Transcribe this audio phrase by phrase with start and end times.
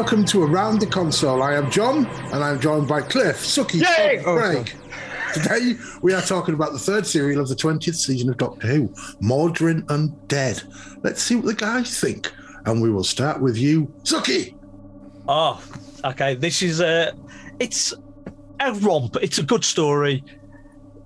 [0.00, 1.42] welcome to Around the Console.
[1.42, 4.22] I am John, and I'm joined by Cliff, Suki, Yay!
[4.22, 4.72] Tom, Craig.
[5.34, 8.88] Today, we are talking about the third serial of the 20th season of Doctor Who,
[9.20, 10.64] Mawdryn Undead.
[11.04, 12.32] Let's see what the guys think.
[12.64, 14.56] And we will start with you, Suki.
[15.28, 15.62] Oh,
[16.02, 16.34] okay.
[16.34, 17.12] This is a.
[17.58, 17.92] It's
[18.58, 19.16] a romp.
[19.20, 20.24] It's a good story.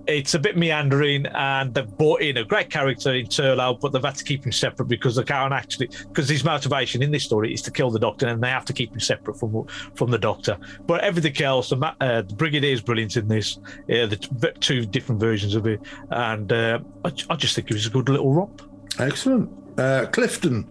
[0.07, 4.05] It's a bit meandering, and they've brought in a great character in Turlough, but they've
[4.05, 5.89] had to keep him separate because they can't actually.
[6.09, 8.73] Because his motivation in this story is to kill the Doctor, and they have to
[8.73, 10.59] keep him separate from from the Doctor.
[10.87, 13.59] But everything else, the, ma- uh, the Brigadier is brilliant in this.
[13.89, 14.29] Yeah, the t-
[14.61, 15.81] two different versions of it,
[16.11, 18.63] and uh, I, I just think it was a good little romp.
[18.99, 19.51] Excellent.
[19.79, 20.69] Uh, Clifton.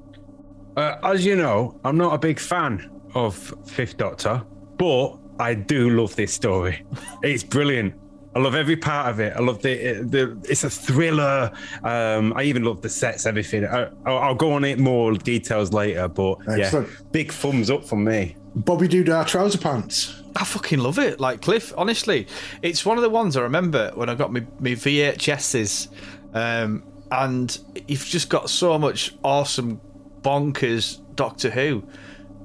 [0.77, 4.43] Uh, as you know, I'm not a big fan of Fifth Doctor,
[4.77, 6.83] but I do love this story.
[7.21, 7.95] It's brilliant.
[8.35, 9.33] I love every part of it.
[9.35, 10.37] I love the the.
[10.49, 11.51] It's a thriller.
[11.83, 13.65] Um, I even love the sets, everything.
[13.65, 16.89] I, I'll, I'll go on it more details later, but Excellent.
[16.89, 18.35] yeah, big thumbs up from me.
[18.55, 20.21] Bobby Doodah Trouser Pants.
[20.35, 21.19] I fucking love it.
[21.19, 22.27] Like Cliff, honestly,
[22.61, 25.89] it's one of the ones I remember when I got my, my VHSs,
[26.33, 29.79] um, and you've just got so much awesome,
[30.21, 31.83] bonkers Doctor Who,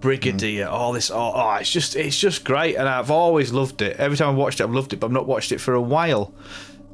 [0.01, 0.73] Brigadier, mm.
[0.73, 1.11] all this.
[1.11, 3.97] Oh, oh, it's just it's just great, and I've always loved it.
[3.97, 5.81] Every time I watched it, I've loved it, but I've not watched it for a
[5.81, 6.33] while.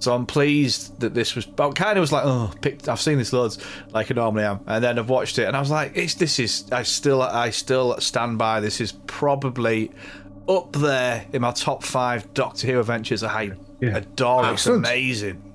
[0.01, 1.47] So I'm pleased that this was.
[1.47, 3.59] But kind of was like, oh, picked, I've seen this loads,
[3.93, 6.39] like I normally am, and then I've watched it, and I was like, it's this
[6.39, 6.71] is.
[6.73, 8.61] I still I still stand by.
[8.61, 9.91] This is probably
[10.49, 13.23] up there in my top five Doctor Who adventures.
[13.23, 14.53] I adore it.
[14.55, 15.54] It's amazing.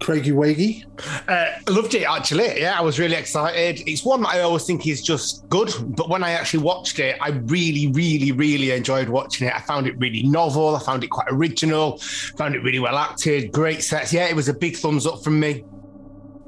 [0.00, 0.84] Craigie Waggy.
[1.28, 2.60] Uh, loved it actually.
[2.60, 3.82] Yeah, I was really excited.
[3.86, 7.16] It's one that I always think is just good, but when I actually watched it,
[7.20, 9.54] I really, really, really enjoyed watching it.
[9.54, 10.74] I found it really novel.
[10.74, 11.98] I found it quite original.
[12.38, 13.52] Found it really well acted.
[13.52, 14.12] Great sets.
[14.12, 15.64] Yeah, it was a big thumbs up from me.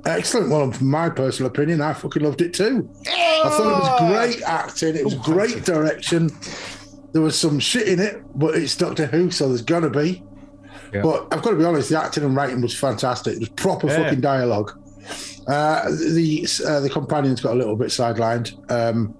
[0.05, 0.51] Excellent.
[0.51, 2.89] Well, from my personal opinion, I fucking loved it too.
[3.07, 4.97] I thought it was great acting.
[4.97, 6.31] It was great direction.
[7.13, 10.23] There was some shit in it, but it's Doctor Who, so there's gonna be.
[10.93, 11.03] Yeah.
[11.03, 13.35] But I've got to be honest, the acting and writing was fantastic.
[13.35, 14.03] It was proper Yeah.
[14.05, 14.73] fucking dialogue.
[15.47, 18.53] Uh, the uh, the companions got a little bit sidelined.
[18.71, 19.15] Um,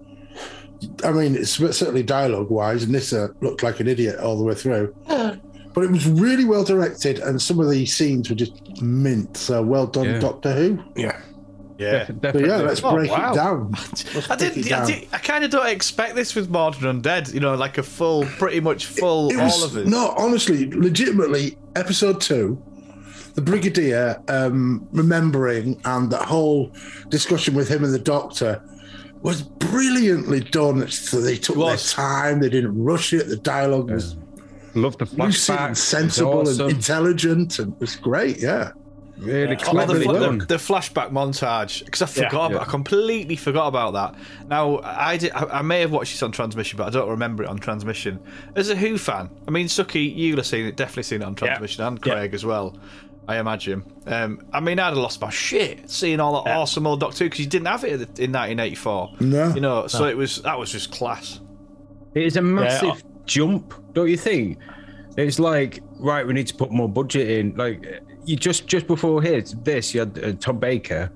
[1.05, 4.55] I mean, it's certainly dialogue wise, and Nyssa looked like an idiot all the way
[4.55, 4.95] through.
[5.75, 9.37] But it was really well directed, and some of the scenes were just mint.
[9.37, 10.19] So well done, Yeah.
[10.19, 10.79] Doctor Who.
[10.97, 11.19] Yeah.
[11.83, 12.07] Yeah.
[12.33, 13.33] So yeah, let's Oh, break wow.
[13.33, 13.71] it down.
[13.73, 14.59] Let's I break did.
[14.59, 14.87] it I, down.
[14.87, 17.33] did, I kind of don't expect this with Mawdryn Undead.
[17.35, 19.87] You know, like a full, pretty much full, It all was, of it.
[19.89, 22.63] No, honestly, legitimately, episode two,
[23.35, 26.71] the Brigadier um, remembering and that whole
[27.09, 28.63] discussion with him and the Doctor
[29.23, 30.87] was brilliantly done.
[30.89, 33.29] So they took It their time, they didn't rush it.
[33.29, 34.17] The dialogue was
[34.75, 35.77] Love the lucid and flashbacks.
[35.77, 36.67] sensible awesome.
[36.69, 38.39] and intelligent, and it was great.
[38.41, 38.73] Yeah.
[39.19, 40.39] Really Oh, the, cleverly done.
[40.39, 42.57] the, the flashback montage because I forgot, Yeah.
[42.57, 44.15] about, I completely forgot about that.
[44.49, 47.43] Now I did, I, I may have watched this on transmission, but I don't remember
[47.43, 48.21] it on transmission.
[48.57, 51.35] As a Who fan, I mean, Suki, you'll have seen it, definitely seen it on
[51.35, 52.13] transmission, and Yeah.
[52.15, 52.77] Craig as well.
[53.29, 53.85] I imagine.
[54.09, 57.31] Um, I mean, I'd have lost my shit seeing all that awesome old Doctor Who
[57.31, 59.11] because you didn't have it in 1984.
[59.21, 59.55] No.
[59.55, 61.39] you know, so it was that was just class.
[62.15, 64.59] It is a massive jump, don't you think?
[65.17, 67.55] It's like right, we need to put more budget in.
[67.55, 67.87] Like
[68.25, 71.11] you just just before here, this you had uh, Tom Baker,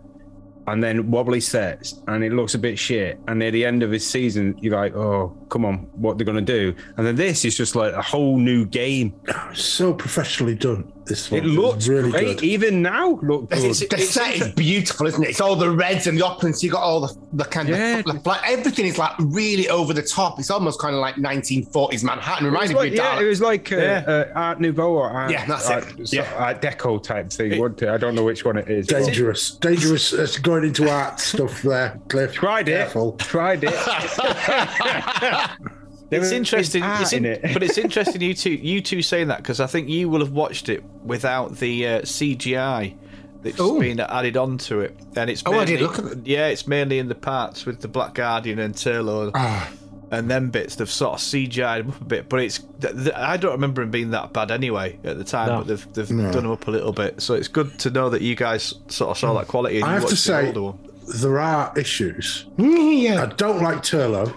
[0.67, 3.19] and then wobbly sets, and it looks a bit shit.
[3.29, 6.41] And near the end of his season, you're like, oh, come on, what they're gonna
[6.41, 6.75] do?
[6.97, 9.15] And then this is just like a whole new game.
[9.55, 10.93] So professionally done.
[11.07, 12.45] This one It looks really great, good.
[12.45, 13.19] even now.
[13.23, 13.65] Look good.
[13.65, 15.31] It's, the set is beautiful, isn't it?
[15.31, 16.63] It's all the reds and the opulence.
[16.63, 18.01] You got all the, the kind Yeah.
[18.01, 20.39] of like everything is like really over the top.
[20.41, 22.47] It's almost kind of like 1940s Manhattan.
[22.47, 23.23] It Reminds was me like, of yeah, Dalek.
[23.23, 24.05] it was like uh, Yeah.
[24.07, 25.73] uh, Art Nouveau or Art, Yeah, that's it.
[25.73, 26.33] Art, so- Yeah.
[26.37, 27.59] Art Deco type thing.
[27.61, 27.89] wasn't it?
[27.89, 28.87] I don't know which one it is.
[28.87, 30.13] Dangerous, dangerous.
[30.13, 32.33] It's going into art stuff there, Cliff.
[32.33, 32.73] Tried it.
[32.79, 33.13] Careful.
[33.19, 33.75] Tried it.
[36.09, 37.53] There It's interesting, art it's in, in it.
[37.53, 40.31] but it's interesting you two, you two saying that because I think you will have
[40.33, 42.95] watched it without the uh, CGI
[43.43, 43.81] that's Ooh.
[43.81, 46.19] been added onto it, and it's Oh, I mainly, did look at it.
[46.27, 49.69] yeah, it's mainly in the parts with the Black Guardian and Turlough Ah.
[50.11, 50.77] and then bits.
[50.77, 53.91] They've sort of CGI'd up a bit, but it's th- th- I don't remember them
[53.91, 55.59] being that bad anyway at the time, No.
[55.59, 57.21] but they've they've done them up a little bit.
[57.21, 59.77] So it's good to know that you guys sort of saw that quality.
[59.77, 62.47] And I you have to watched the say, there are issues.
[62.59, 63.23] yeah.
[63.23, 64.33] I don't like Turlough.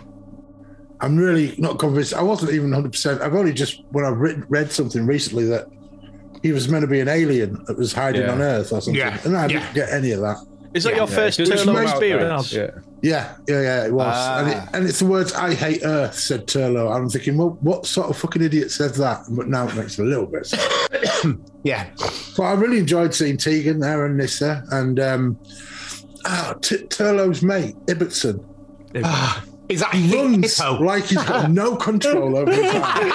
[1.01, 2.13] I'm really not convinced.
[2.13, 3.21] I wasn't even 100%.
[3.21, 5.67] I've only just, when I've read, read something recently that
[6.43, 8.31] he was meant to be an alien that was hiding Yeah.
[8.31, 8.95] on Earth or something.
[8.95, 9.17] Yeah.
[9.23, 9.47] And I Yeah.
[9.59, 10.37] didn't get any of that.
[10.73, 12.53] Is that Yeah, your Yeah, first it Turlough experience?
[12.53, 12.69] Yeah.
[13.01, 14.15] Yeah, yeah, yeah, it was.
[14.15, 14.69] And, it, Ah.
[14.73, 16.93] and it's the words "I hate Earth" said Turlough.
[16.93, 19.21] And I'm thinking, well, what sort of fucking idiot says that?
[19.31, 20.45] But now it makes a little bit.
[20.45, 20.61] sense.
[21.63, 21.87] Yeah.
[22.37, 25.37] but I really enjoyed seeing Tegan there and Nyssa and um,
[26.25, 28.43] oh, T- Turlough's mate Ibbotson.
[29.03, 30.81] Ah, Is that He runs hippo?
[30.83, 33.11] like he's got no control over his arm.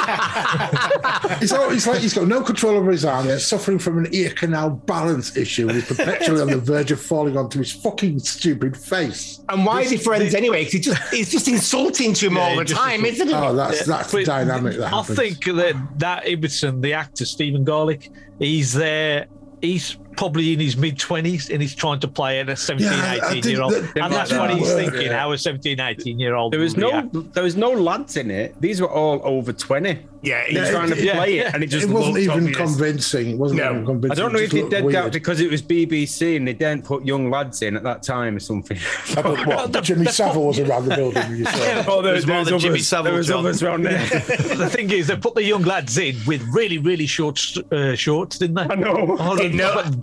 [1.43, 3.27] it's, all, it's like he's got no control over his arm.
[3.27, 5.67] He's suffering from an ear canal balance issue.
[5.69, 9.41] He's perpetually on the verge of falling onto his fucking stupid face.
[9.49, 10.62] And why is he friends anyway?
[10.65, 13.35] 'Cause he just he's just insulting to him all he the just- time, isn't it?
[13.35, 18.11] Oh, that's that's the dynamic that I think that that Ibbotson, the actor Stephen Garlick,
[18.39, 19.27] he's there.
[19.61, 23.31] He's probably in his mid 20s and he's trying to play at a 17, yeah,
[23.31, 23.72] 18 year old.
[23.75, 25.02] that- And that's what he's work, thinking.
[25.11, 25.19] yeah.
[25.19, 26.52] How a 17, 18 year old.
[26.52, 27.34] There was no, react.
[27.34, 28.61] there was no lads in it.
[28.61, 29.99] These were all over twenty.
[30.22, 32.31] yeah, He's he's trying to it- play yeah, it, and it just it wasn't even
[32.38, 32.56] obvious.
[32.56, 33.31] convincing.
[33.32, 33.70] It wasn't No.
[33.72, 34.11] even convincing.
[34.12, 36.52] I don't know if just they looked did that because it was BBC and they
[36.55, 38.78] didn't put young lads in at that time or something.
[39.14, 41.37] But what, Jimmy Savile was around the building.
[41.37, 41.84] You saw.
[41.88, 43.99] oh, there, was more than Jimmy others, Savile, there was others around there.
[44.08, 47.38] the thing is, they put the young lads in with really, really short
[47.72, 48.62] uh, shorts, didn't they?
[48.62, 49.16] I know.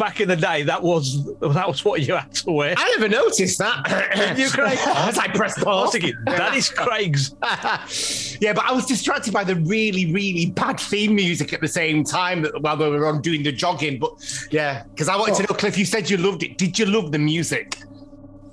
[0.02, 0.08] Oh, Hey, no.
[0.08, 2.74] But back in the day, that was that was what you had to wear.
[2.78, 4.36] I never noticed that.
[4.38, 4.78] You, Craig?
[4.86, 5.92] As I pressed pause.
[5.92, 7.36] thinking, that is Craig's.
[8.42, 12.04] yeah, but I was distracted by the really, really bad theme music at the same
[12.04, 14.00] time that while we were on doing the jogging.
[14.00, 14.12] But
[14.52, 16.58] yeah, because I wanted to know, Cliff, you said you loved it.
[16.58, 17.78] Did you love the music?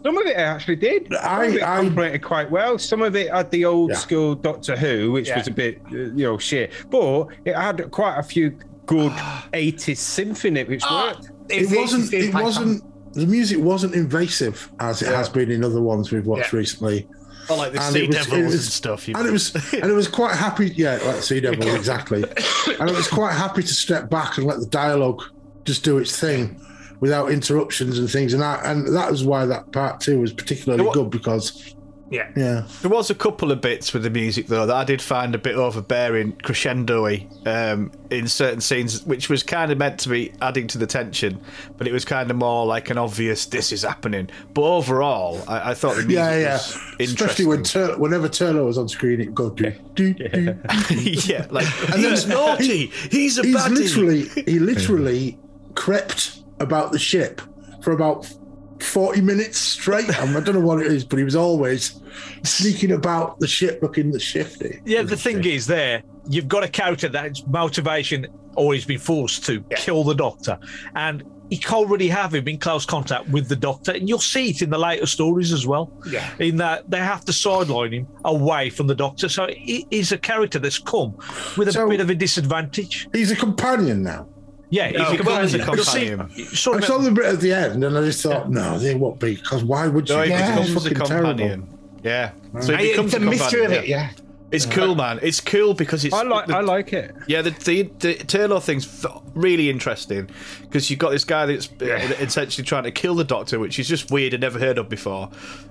[0.05, 1.09] Some of it I actually did.
[1.13, 2.79] Some I- of it I- complemented quite well.
[2.79, 3.97] Some of it had the old Yeah.
[3.97, 5.39] school Doctor Who, which Yeah.
[5.39, 6.73] was a bit, uh, you know, shit.
[6.91, 8.57] But it had quite a few
[8.87, 9.13] good
[9.53, 11.31] 80s symphony, in it, which worked.
[11.51, 12.13] It wasn't.
[12.13, 12.85] It wasn't.
[13.15, 16.59] The music wasn't invasive as it has been in other ones we've watched Yeah.
[16.59, 17.09] recently.
[17.51, 19.09] I like the And Sea it was- Devils it and stuff.
[19.09, 22.91] you and it was and it was quite happy yeah like sea devil exactly and
[22.91, 25.23] it was quite happy to step back and let the dialogue
[25.65, 26.61] just do its thing
[27.01, 30.85] without interruptions and things and that and that was why that part two was particularly
[30.85, 31.75] What- good because
[32.11, 32.31] Yeah.
[32.37, 35.35] yeah There was a couple of bits with the music though that I did find
[35.35, 40.33] a bit overbearing, crescendo-y um, in certain scenes, which was kind of meant to be
[40.41, 41.41] adding to the tension,
[41.77, 45.71] but it was kind of more like an obvious "this is happening." But overall, I,
[45.71, 49.21] I thought the music yeah yeah was especially when Tur- whenever Turlough was on screen
[49.21, 50.57] it would go do, do, do.
[50.91, 53.71] yeah, like And then he's naughty, he's a he's baddie.
[53.75, 55.39] literally he literally
[55.75, 57.41] crept about the ship
[57.83, 58.33] for about
[58.81, 60.09] 40 minutes straight.
[60.21, 62.01] Um, I don't know what it is but he was always
[62.45, 64.81] sneaking about the ship looking the shifty.
[64.85, 68.27] Yeah, the thing is, there you've got a character that's motivation,
[68.57, 70.59] or he's been forced to kill the Doctor,
[70.95, 74.51] and he can't really have him in close contact with the Doctor, and you'll see
[74.51, 75.91] it in the later stories as well.
[76.11, 76.29] Yeah.
[76.39, 80.59] in that they have to sideline him away from the Doctor, so he's a character
[80.59, 81.17] that's come
[81.57, 83.09] with a So- bit of a disadvantage.
[83.15, 84.29] he's a companion now
[84.71, 85.77] Yeah, he's he a becomes a companion.
[85.77, 86.47] You'll see- companion.
[86.57, 89.19] sort I saw the bit at the end and I just thought, no, they won't
[89.19, 90.15] be because why would you?
[90.17, 91.37] No, he It's becomes a fucking companion.
[91.39, 91.79] terrible.
[92.05, 92.31] Yeah,
[92.61, 94.11] so I- becomes it's a mystery of it, yeah.
[94.51, 95.19] It's cool, man.
[95.21, 96.15] It's cool because it's.
[96.15, 97.15] I like, the- I like it.
[97.27, 99.05] Yeah, the the, the Taylor thing's
[99.35, 100.31] really interesting
[100.63, 101.85] because you've got this guy that's uh,
[102.19, 105.27] essentially trying to kill the Doctor, which is just weird and never heard of before.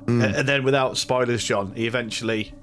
[0.06, 0.22] Hmm.
[0.22, 2.54] Uh, and then, without spoilers, John, he eventually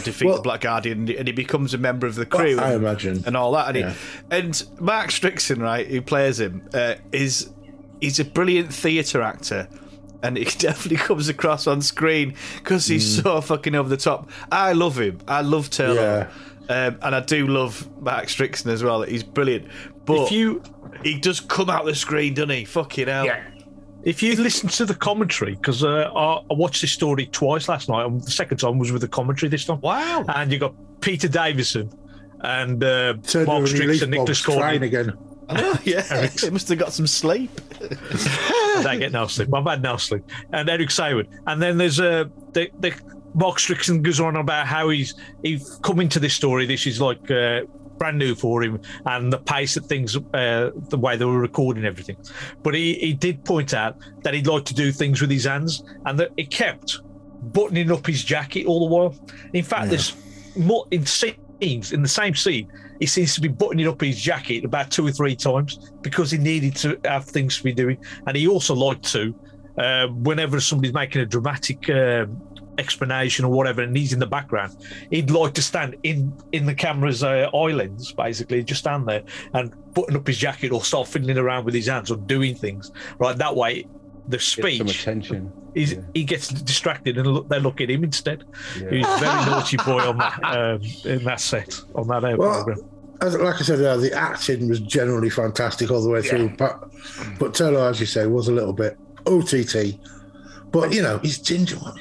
[0.00, 2.58] defeats Well- the Black Guardian and he- becomes a member of the crew.
[2.58, 3.22] I and, imagine.
[3.26, 3.68] and all that.
[3.68, 3.90] And, Yeah.
[3.92, 3.96] he,
[4.30, 7.50] and Mark Strickson, right, who plays him, uh, is
[8.00, 9.68] he's a brilliant theatre actor.
[10.22, 13.22] And he definitely comes across on screen because he's Hmm.
[13.22, 14.30] so fucking over the top.
[14.50, 15.18] I love him.
[15.26, 16.28] I love Taylor.
[16.70, 16.86] Yeah.
[16.86, 19.02] Um, and I do love Mark Strickson as well.
[19.02, 19.66] He's brilliant.
[20.06, 20.62] But if you
[21.02, 22.64] he does come out the screen, doesn't he?
[22.64, 23.24] Fucking hell.
[23.24, 23.42] Yeah.
[24.04, 27.88] If you listen to the commentary, because uh, I, I watched this story twice last
[27.88, 29.80] night, and the second time was with the commentary this time.
[29.80, 30.24] Wow.
[30.28, 31.90] And you got Peter Davison
[32.40, 34.86] and uh, Turner Mark and Strix Relief and Nicholas Bob's crying Courtney.
[34.88, 35.18] again.
[35.84, 36.28] yeah.
[36.40, 37.50] He must have got some sleep.
[37.80, 39.54] I don't get no sleep.
[39.54, 40.24] I've had no sleep.
[40.52, 41.28] And Eric Saward.
[41.46, 42.94] And then there's a the, the
[43.34, 46.66] Mark Strickson goes on about how he's he's come into this story.
[46.66, 47.62] This is like uh,
[48.02, 51.84] brand new for him, and the pace that things, uh, the way they were recording
[51.84, 52.16] everything.
[52.64, 55.84] But he he did point out that he'd like to do things with his hands,
[56.06, 56.98] and that it kept
[57.56, 59.14] buttoning up his jacket all the while.
[59.52, 60.10] In fact, there's
[60.56, 62.66] more in scenes in the same scene.
[62.98, 66.38] He seems to be buttoning up his jacket about two or three times because he
[66.38, 69.32] needed to have things to be doing, and he also liked to,
[69.78, 72.42] uh, whenever somebody's making a dramatic um
[72.78, 74.76] explanation or whatever, and he's in the background,
[75.10, 79.22] he'd like to stand in in the camera's uh, eye lens, basically, just stand there
[79.54, 82.90] and button up his jacket or start fiddling around with his hands or doing things.
[83.18, 83.86] Right, that way,
[84.28, 85.52] the Get some speech attention.
[85.74, 86.00] he's, Yeah.
[86.14, 88.44] he gets distracted and look, they look at him instead.
[88.74, 92.36] He was a very naughty boy on that um, in that set on that air
[92.36, 92.88] Well, program.
[93.20, 96.50] As, like I said, uh, the acting was generally fantastic all the way through.
[96.56, 96.80] But
[97.38, 99.98] but Turlough, as you say, was a little bit OTT.
[100.72, 101.76] But you know, he's ginger.
[101.82, 101.94] Well,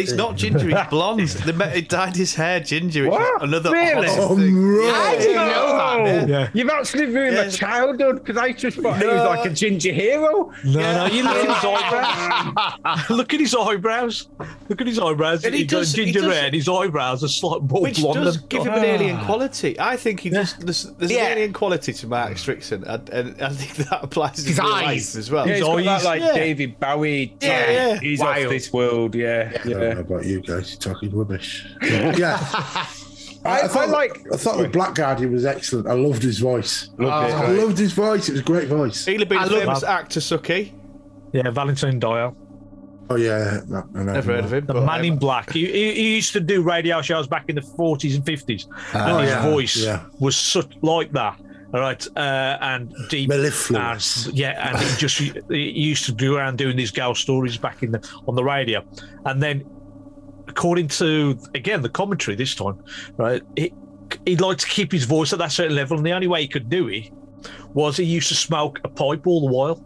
[0.00, 0.66] he's not ginger.
[0.66, 1.28] He's blonde.
[1.28, 3.04] they met, he dyed his hair ginger.
[3.04, 3.42] which is What?
[3.42, 4.08] Another Really?
[4.08, 4.94] awesome Oh, right.
[4.94, 6.28] I didn't know that.
[6.28, 6.48] Yeah.
[6.54, 10.50] You've actually ruined my childhood because I just thought he was like a ginger hero.
[10.64, 13.10] No, no, you look at his eyebrows.
[13.10, 14.28] look at his eyebrows.
[14.68, 15.44] Look at his eyebrows.
[15.44, 17.82] And he He's got does- he ginger does- hair and his eyebrows are slightly more
[17.82, 18.24] Which blonde.
[18.24, 19.78] does give him an alien quality.
[19.78, 21.26] I think he just there's, there's Yeah.
[21.26, 24.82] an alien quality to Mark Strickson, and, and I think that applies to His eyes.
[25.14, 25.46] life as well.
[25.46, 26.32] Yeah, he's got that like yeah.
[26.34, 27.34] David Bowie.
[27.40, 28.00] Yeah, yeah.
[28.10, 28.46] He's Wild.
[28.46, 29.14] off this world.
[29.14, 29.98] Yeah, I don't know yeah.
[29.98, 30.70] about you guys.
[30.72, 31.66] You're talking rubbish.
[31.82, 32.38] Yeah.
[33.44, 35.86] I, I thought, like- I thought the Black Guardian was excellent.
[35.86, 36.90] I loved his voice.
[36.98, 37.58] Loved I it.
[37.62, 38.28] loved his voice.
[38.28, 39.04] It was a great voice.
[39.04, 39.88] He'll have been I a famous him.
[39.88, 40.72] actor, Sucky.
[41.32, 42.34] Yeah, Valentine Dyall.
[43.08, 44.66] Oh yeah, no, I know Never him heard of him.
[44.66, 45.52] The but Man in Black.
[45.52, 48.66] He, he, he used to do radio shows back in the 40s and 50s.
[48.94, 50.04] and his yeah, voice yeah.
[50.18, 51.40] was such like that.
[51.74, 52.06] All right.
[52.16, 53.28] Uh, and deep.
[53.28, 54.26] Mellifluous.
[54.26, 54.68] and- yeah.
[54.70, 58.08] And he just he used to do around doing these ghost stories back in the
[58.28, 58.84] on the radio.
[59.24, 59.64] And then,
[60.48, 62.78] according to, again, the commentary this time,
[63.16, 63.72] right, he,
[64.24, 65.96] he'd like to keep his voice at that certain level.
[65.96, 67.10] And the only way he could do it
[67.74, 69.84] was he used to smoke a pipe all the while.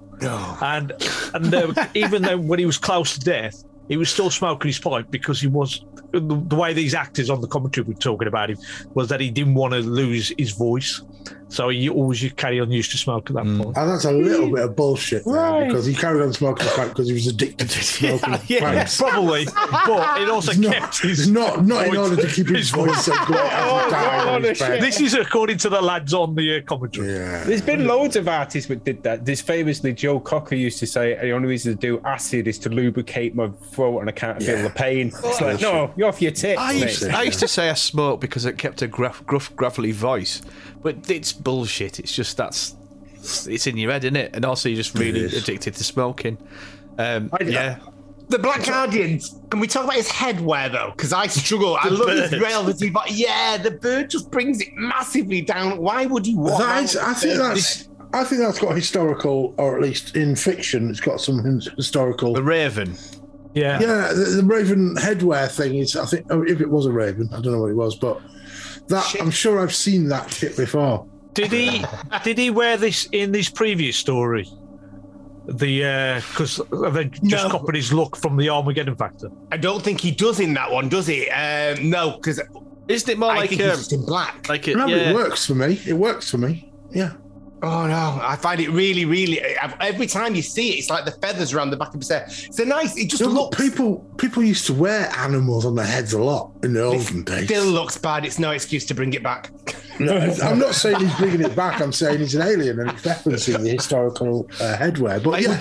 [0.60, 0.92] And
[1.34, 4.78] and uh, even though when he was close to death, he was still smoking his
[4.78, 8.50] pipe because he was the, the way these actors on the commentary were talking about
[8.50, 8.58] him
[8.94, 11.02] was that he didn't want to lose his voice,
[11.48, 13.76] so he always used to carry on used to smoke at that point.
[13.76, 15.66] And that's a little bit of bullshit there Right.
[15.66, 18.60] because he carried on smoking the pipe because he was addicted to smoking yeah.
[18.60, 18.98] pipes.
[18.98, 22.48] Probably, but it also It's kept not, his it's not, not in order to keep
[22.48, 24.80] his voice so great as he died on his bed.
[24.82, 27.08] This is according to the lads on the uh, commentary.
[27.12, 27.44] Yeah.
[27.44, 29.24] There's been loads of artists that did that.
[29.24, 32.68] There's famously Joe Cocker used to say the only reason to do acid is to
[32.68, 35.08] lubricate my throat and I can't feel the pain.
[35.08, 36.82] It's like, no, you're off your tits, I mate.
[36.82, 40.40] used, I used to say I smoked because it kept a gruff, gruff, gravelly voice,
[40.82, 42.00] but it's bullshit.
[42.00, 42.74] It's just that's
[43.46, 44.34] it's in your head, isn't it?
[44.34, 46.38] And also, you're just really addicted to smoking.
[46.98, 47.78] Um, I- yeah,
[48.30, 49.36] The Black Guardians.
[49.50, 50.92] Can we talk about his headwear though?
[50.96, 51.76] Because I struggle.
[51.80, 52.40] I love his bird.
[52.40, 55.76] velvety, but yeah, the bird just brings it massively down.
[55.78, 56.58] Why would you want?
[56.60, 57.88] That is, I think that's.
[58.12, 61.44] I think that's got historical, or at least in fiction, it's got some
[61.76, 62.32] historical.
[62.32, 62.96] the Raven.
[63.54, 65.96] Yeah, Yeah, the, the raven headwear thing is.
[65.96, 68.20] I think oh, if it was a raven, I don't know what it was, but
[68.88, 71.06] that I'm sure I've seen that shit before.
[71.34, 71.84] Did he
[72.24, 74.48] did he wear this in this previous story?
[75.46, 76.60] The because
[76.92, 77.50] they just No.
[77.50, 79.30] copied his look from the Armageddon Factor.
[79.50, 81.28] I don't think he does in that one, does he?
[81.30, 82.40] Um, no, because
[82.88, 84.48] Isn't it more I like think um, he's just in black.
[84.48, 85.80] like a, No, yeah, it works for me.
[85.86, 86.72] It works for me.
[86.92, 87.14] Yeah.
[87.62, 89.40] Oh no, I find it really, really.
[89.80, 92.24] Every time you see it, it's like the feathers around the back of his head.
[92.28, 92.96] It's a nice.
[92.96, 93.56] It just No, but looks.
[93.60, 97.44] people people used to wear animals on their heads a lot in the olden days.
[97.44, 98.24] Still looks bad.
[98.24, 99.50] It's no excuse to bring it back.
[99.98, 101.82] No, I'm not saying he's bringing it back.
[101.82, 105.22] I'm saying he's an alien and it's referencing the historical uh, headwear.
[105.22, 105.60] But yeah,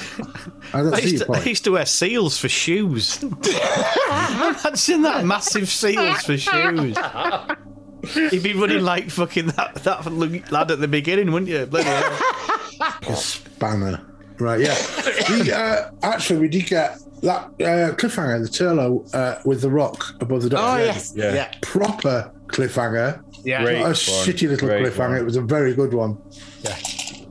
[0.74, 1.48] I don't I see used, your to, I point.
[1.48, 3.22] used to wear seals for shoes.
[3.24, 6.96] Imagine that massive seals for shoes.
[8.32, 10.06] You'd be running like fucking that, that
[10.52, 11.66] lad at the beginning, wouldn't you?
[11.66, 13.16] Bloody hell.
[13.16, 14.06] Spanner.
[14.40, 14.76] Right, yeah.
[15.30, 20.16] We, uh, actually, we did get that uh, cliffhanger, the Turlough uh, with the rock
[20.22, 21.34] above the Oh yes, Yeah.
[21.34, 23.22] yeah, Proper cliffhanger.
[23.44, 23.62] yeah.
[23.64, 23.80] Great.
[23.80, 23.94] Not a one.
[23.96, 25.10] shitty little Great cliffhanger.
[25.10, 25.18] one.
[25.18, 26.18] It was a very good one.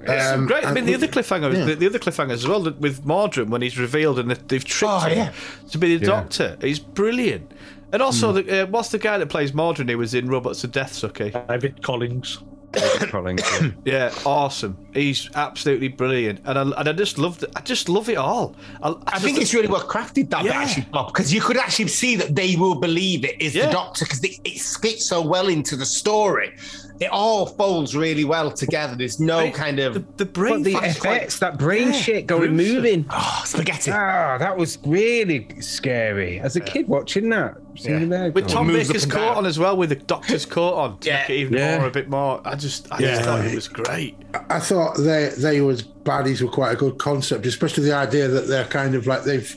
[0.06, 0.64] Um, Great.
[0.64, 1.64] I mean, the we- other cliffhanger, yeah.
[1.64, 4.98] the, the other cliffhanger as well with Mordred when he's revealed and they've tricked Oh,
[5.00, 5.32] him yeah.
[5.70, 6.10] to be the Yeah.
[6.12, 6.56] Doctor.
[6.60, 7.50] He's brilliant.
[7.92, 9.88] And also, the, uh, what's the guy that plays Mordred?
[9.88, 11.32] He was in Robots of Death, Sucky.
[11.48, 12.38] David Collings.
[12.72, 13.42] David Collings.
[13.86, 14.76] Yeah, awesome.
[14.92, 17.50] He's absolutely brilliant, and I, and I just love it.
[17.56, 18.54] I just love it all.
[18.82, 20.60] I, I think it's really well crafted that bit Yeah.
[20.60, 23.66] actually, Bob, because you could actually see that they will believe it is Yeah.
[23.66, 26.54] the Doctor because it, it fits so well into the story.
[27.00, 28.96] It all folds really well together.
[28.96, 29.54] There's no Right.
[29.54, 32.74] kind of the, the brain the flash- effects, that brain Yeah, shit going gruesome.
[32.74, 33.06] moving.
[33.10, 33.92] oh, spaghetti.
[33.92, 36.40] Ah, that was really scary.
[36.40, 39.36] As a kid watching that, seeing there, with Tom moves up Baker's coat down.
[39.36, 41.20] on as well, with the Doctor's coat on, to Yeah.
[41.20, 41.78] make it even Yeah.
[41.78, 42.40] more, a bit more.
[42.44, 43.10] I just, I Yeah.
[43.12, 44.16] just thought it was great.
[44.50, 48.48] I thought they they was baddies were quite a good concept, especially the idea that
[48.48, 49.56] they're kind of like they've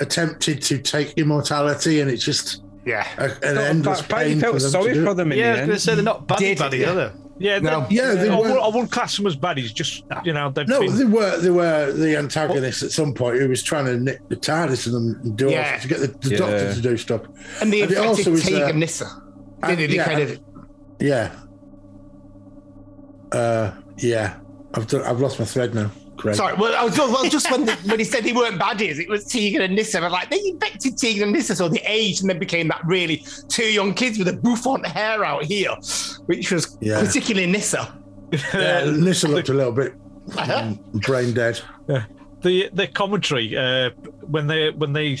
[0.00, 3.06] attempted to take immortality, and it's just Yeah.
[3.18, 5.50] a, an Felt endless bad- pain you felt for sorry for them in Yeah, I
[5.50, 5.80] was the going to end.
[5.82, 6.90] say they're not bad, Did- buddy, yeah.
[6.90, 7.10] are they?
[7.40, 7.86] Yeah, No.
[7.88, 9.72] Yeah, they I, were- wouldn't, I wouldn't class them as baddies.
[9.72, 13.38] Just you know, they've No, been, they were they were the antagonist at some point
[13.38, 15.78] who was trying to nick the TARDIS and them do all- Yeah.
[15.78, 16.36] to get the, the Yeah.
[16.38, 17.20] doctor to do stuff.
[17.60, 19.06] And the And it also was Teague uh, Nyssa.
[19.62, 20.40] and- yeah, kind of
[20.98, 21.30] Yeah.
[23.30, 24.38] Uh, yeah.
[24.74, 25.90] I've done, I've lost my thread now.
[26.18, 26.34] Craig.
[26.36, 28.98] Sorry, well, I was just, well, just when, the, when he said they weren't baddies,
[28.98, 30.00] it was Tegan and Nyssa.
[30.02, 33.24] I'm like, they infected Tegan and Nyssa, so they aged and then became that really
[33.48, 35.74] two young kids with a bouffant hair out here,
[36.26, 37.00] which was Yeah.
[37.00, 37.96] particularly Nyssa.
[38.52, 39.94] Yeah, Nyssa looked a little bit
[40.36, 41.60] um, brain dead.
[42.42, 43.90] the the commentary uh,
[44.26, 45.16] when they when they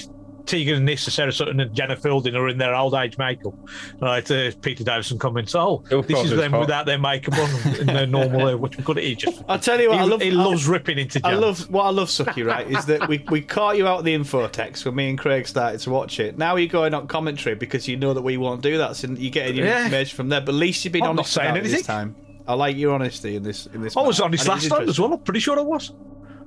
[0.48, 3.54] Tegan and Nyssa, Sarah Sutton, and Janet Fielding are in their old age makeup.
[4.00, 6.60] Right, uh, Peter Davison comments, "Oh, They'll this is them hot.
[6.60, 8.46] without their makeup on in their normal.
[8.48, 9.04] Uh, what you call it?
[9.04, 10.22] He just I'll tell you what, he, I love.
[10.22, 11.20] he I- loves ripping into.
[11.24, 12.44] I love what I love, Sucky.
[12.44, 15.18] Right, is that we, we caught you out of the info text when me and
[15.18, 16.38] Craig started to watch it.
[16.38, 19.30] Now you're going on commentary because you know that we won't do that, so you're
[19.30, 19.84] getting your Yeah.
[19.84, 20.40] information from there.
[20.40, 21.86] But at least you've been I'm not honest saying about it this anything.
[21.86, 22.16] time.
[22.46, 23.66] I like your honesty in this.
[23.66, 25.12] In this, I was honest last time as well.
[25.12, 25.92] I'm pretty sure I was.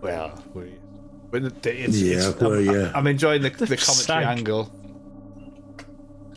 [0.02, 0.74] Well, we,
[1.32, 2.92] but it's, Yeah, it's, well, I'm, yeah.
[2.94, 4.26] I'm enjoying the, the commentary Stank.
[4.40, 4.72] angle.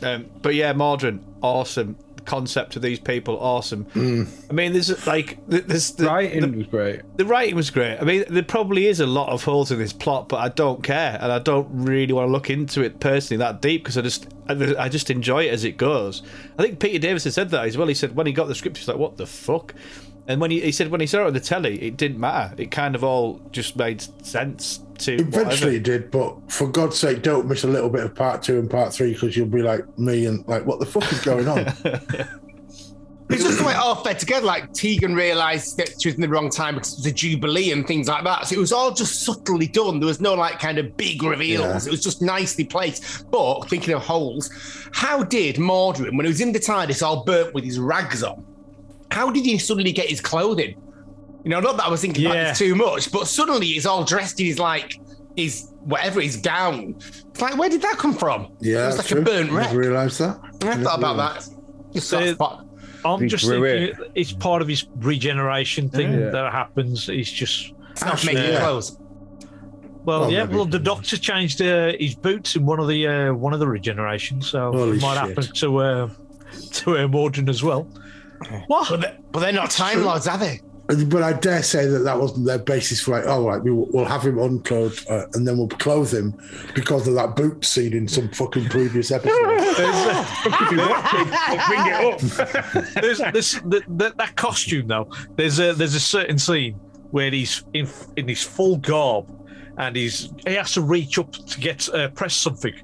[0.03, 1.97] Um, but yeah, Mawdryn, awesome.
[2.25, 3.87] Concept of these people, awesome.
[3.95, 7.03] I mean, there's like there's the, Writing the, was great.
[7.19, 7.99] the writing was great.
[7.99, 10.83] I mean, there probably is a lot of holes in this plot, but I don't
[10.83, 14.01] care, and I don't really want to look into it personally that deep because I
[14.01, 16.23] just, I, I just enjoy it as it goes.
[16.59, 17.89] I think Peter Davis Davison said that as well.
[17.89, 19.75] He said when he got the script, he was like, "What the fuck."
[20.27, 22.55] And when he, he said when he saw it on the telly, it didn't matter.
[22.61, 25.71] It kind of all just made sense to Eventually whatever.
[25.71, 28.71] it did, but for God's sake, don't miss a little bit of part two and
[28.71, 31.73] part three because you'll be like me and like, what the fuck is going on?
[33.31, 34.45] It's just the way it all fed together.
[34.45, 37.73] Like Tegan realised that she was in the wrong time because it was a jubilee
[37.73, 38.47] and things like that.
[38.47, 39.99] So it was all just subtly done.
[39.99, 41.87] There was no like kind of big reveals.
[41.87, 41.89] Yeah.
[41.89, 43.31] It was just nicely placed.
[43.31, 44.51] But thinking of holes,
[44.93, 48.45] how did Mawdryn, when he was in the TARDIS all burnt with his rags on,
[49.11, 50.77] how did he suddenly get his clothing?
[51.45, 52.49] You know, not that I was thinking about Yeah.
[52.51, 54.99] this too much, but suddenly he's all dressed in his like
[55.37, 56.95] his whatever his gown.
[56.99, 58.49] It's like, where did that come from?
[58.61, 59.21] Yeah, it's like true.
[59.21, 59.67] a burnt wreck.
[59.69, 60.41] Never realised that.
[60.63, 61.49] I thought about that.
[61.93, 62.61] Just sort of So- spot-
[63.07, 66.31] I'm He just grew thinking it's part of his regeneration thing Yeah.
[66.31, 67.07] that happens.
[67.07, 68.61] He's just It's not Actually, making yeah.
[68.61, 68.97] clothes.
[70.07, 70.45] well, Well, yeah.
[70.45, 70.57] maybe.
[70.57, 73.67] Well, the doctor changed uh, his boots in one of the uh, one of the
[73.67, 75.29] regenerations, so Holy it might shit.
[75.37, 76.09] happen to uh,
[76.73, 77.87] to uh, Mawdryn as well.
[78.67, 78.91] What?
[78.91, 80.61] But they're, but they're not Time Lords, are they?
[80.87, 83.87] But I dare say that that wasn't their basis for like, oh, right, we will,
[83.91, 86.39] we'll have him unclothed uh, and then we'll clothe him
[86.75, 89.33] because of that boot scene in some fucking previous episode.
[89.45, 89.57] Bring
[91.87, 92.21] it up.
[93.03, 95.09] there's this the, the, that costume though.
[95.37, 96.75] There's a there's a certain scene
[97.13, 99.27] where he's in in his full garb,
[99.79, 102.75] and he's he has to reach up to get uh, press something,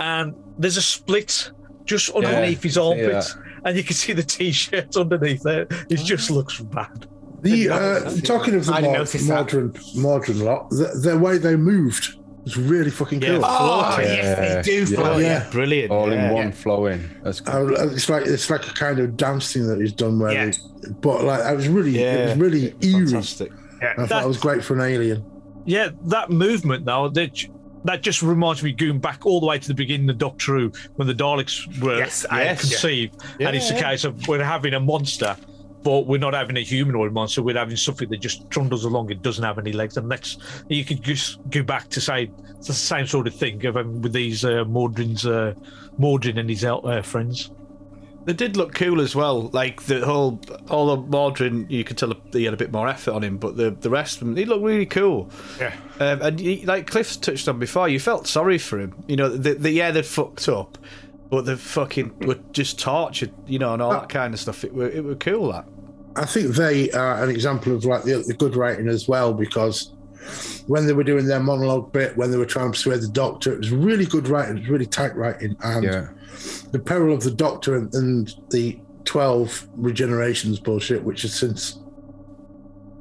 [0.00, 1.50] and there's a split
[1.84, 3.04] just underneath his armpit.
[3.04, 5.72] see armpits, and you can see the t-shirt underneath it.
[5.90, 7.06] It just looks bad.
[7.42, 9.34] The uh, talking of the mod- notice that.
[9.34, 13.28] modern modern lot, the, the way they moved was really fucking Yeah.
[13.36, 13.40] cool.
[13.44, 14.12] Oh, Floating.
[14.14, 14.96] yes, they do Yeah.
[14.96, 15.22] float.
[15.22, 15.50] yeah.
[15.50, 15.90] Brilliant.
[15.90, 16.28] All yeah.
[16.28, 17.08] in one flowing.
[17.22, 17.78] That's good.
[17.78, 20.46] Uh, it's like it's like a kind of dance thing that he's done where, Yeah.
[20.82, 23.06] they, but like I was really, it was really eerie.
[23.06, 23.52] Fantastic.
[23.98, 25.22] I thought it was great for an alien.
[25.66, 27.44] Yeah, that movement though, that
[27.84, 30.72] that just reminds me going back all the way to the beginning of Doctor Who
[30.96, 32.60] when the Daleks were Yes, yes.
[32.60, 35.36] conceived, Yeah, and it's a case of we're having a monster,
[35.82, 37.42] but we're not having a humanoid monster.
[37.42, 39.98] We're having something that just trundles along and doesn't have any legs.
[39.98, 43.64] And that's you could just go back to say it's the same sort of thing
[43.66, 45.52] of, um, with these uh, Mawdryn's uh,
[45.98, 47.50] Mawdryn and his uh, friends.
[48.24, 49.48] They did look cool as well.
[49.48, 53.12] Like the whole, all the Mawdryn, you could tell he had a bit more effort
[53.12, 55.30] on him, but the the rest of them, they looked really cool.
[55.60, 55.74] Yeah.
[56.00, 58.94] Um, and he, like Cliff's touched on before, you felt sorry for him.
[59.06, 60.78] You know, the, the yeah, they'd fucked up,
[61.28, 63.32] but they fucking were just tortured.
[63.46, 64.64] You know, and all that kind of stuff.
[64.64, 65.52] It were it were cool.
[65.52, 65.66] That
[66.16, 69.90] I think they are an example of like the, the good writing as well because
[70.66, 73.52] when they were doing their monologue bit, when they were trying to persuade the doctor,
[73.52, 76.08] it was really good writing, it was really tight writing, and Yeah.
[76.72, 81.78] the peril of the doctor and, and the twelve regenerations bullshit, which has since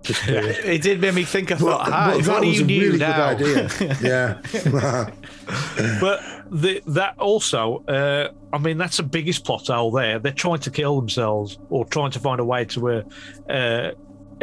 [0.01, 0.45] disappeared.
[0.65, 1.51] it did make me think.
[1.51, 3.33] I But, thought, but if that only was you a knew really now.
[3.33, 3.97] good idea.
[4.01, 5.09] yeah.
[5.99, 10.19] But the, that also, uh, I mean, that's the biggest plot hole there.
[10.19, 13.03] They're trying to kill themselves or trying to find a way to uh,
[13.51, 13.91] uh,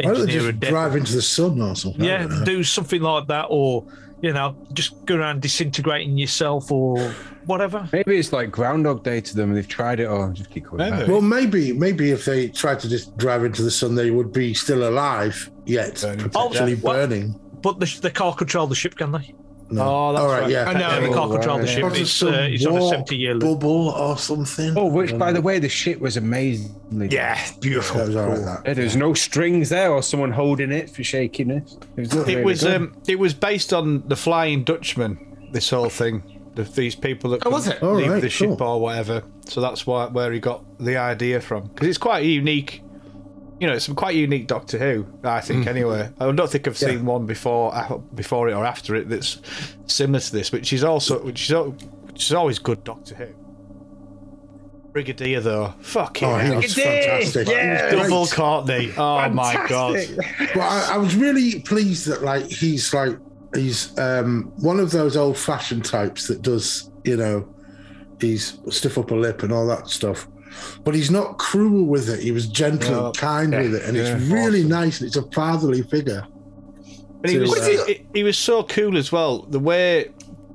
[0.05, 2.03] Why don't they engineer a just drive into the sun or something?
[2.03, 2.45] Yeah, don't know.
[2.45, 3.85] do something like that, or
[4.21, 7.13] you know, just go around disintegrating yourself or
[7.45, 7.87] whatever.
[7.91, 9.53] Maybe it's like Groundhog Day to them.
[9.53, 10.31] They've tried it all.
[10.31, 10.89] Just keep going.
[10.89, 11.11] Maybe.
[11.11, 14.53] Well, maybe, maybe if they tried to just drive into the sun, they would be
[14.53, 16.83] still alive, yet Burning potentially oh, death.
[16.83, 16.93] What?
[16.93, 17.39] burning.
[17.61, 19.33] But the, they can't control the ship, can they?
[19.71, 19.83] No.
[19.83, 20.49] Oh, that's All right, right.
[20.51, 20.69] yeah.
[20.69, 20.79] I know.
[20.79, 21.83] Yeah, they can't Oh, control the ship.
[21.93, 23.59] It's, uh, some it's on a 70 year loop.
[23.59, 24.73] bubble or something.
[24.77, 27.07] Oh, which, by don't the way, the ship was amazingly.
[27.09, 27.97] Yeah, beautiful.
[27.99, 28.61] That was all right, that.
[28.65, 31.73] Yeah, There's no strings there or someone holding it for shakiness.
[31.73, 31.83] it.
[31.95, 35.49] It was, It really was um, it was based on the Flying Dutchman.
[35.51, 36.21] This whole thing,
[36.55, 37.79] the, these people that Oh, was it?
[37.81, 39.23] Oh, leave right, the ship or whatever.
[39.47, 41.67] So that's why where he got the idea from.
[41.67, 42.83] Because it's quite a unique.
[43.61, 45.05] You know, it's some quite unique Doctor Who.
[45.23, 46.09] I think anyway.
[46.19, 47.03] I don't think I've seen Yeah.
[47.03, 49.39] one before, uh, before it or after it that's
[49.85, 50.51] similar to this.
[50.51, 51.69] Which is also, which is, al-
[52.07, 53.27] which is always good Doctor Who.
[54.93, 56.55] Brigadier though, fucking Oh, he hell.
[56.57, 57.47] was fantastic.
[57.47, 57.91] He was great.
[58.09, 58.91] double Courtney.
[58.97, 59.99] Oh my god.
[60.39, 63.15] But I, I was really pleased that like he's like
[63.55, 67.47] he's um, one of those old-fashioned types that does, you know,
[68.19, 70.27] he's stiff upper lip and all that stuff.
[70.83, 72.19] But he's not cruel with it.
[72.21, 73.05] He was gentle No.
[73.07, 73.61] and kind Yeah.
[73.61, 74.17] with it, and Yeah.
[74.17, 74.99] it's really nice.
[74.99, 76.25] And it's a fatherly figure.
[77.23, 79.43] And he was uh, he, he was so cool as well.
[79.43, 80.09] The way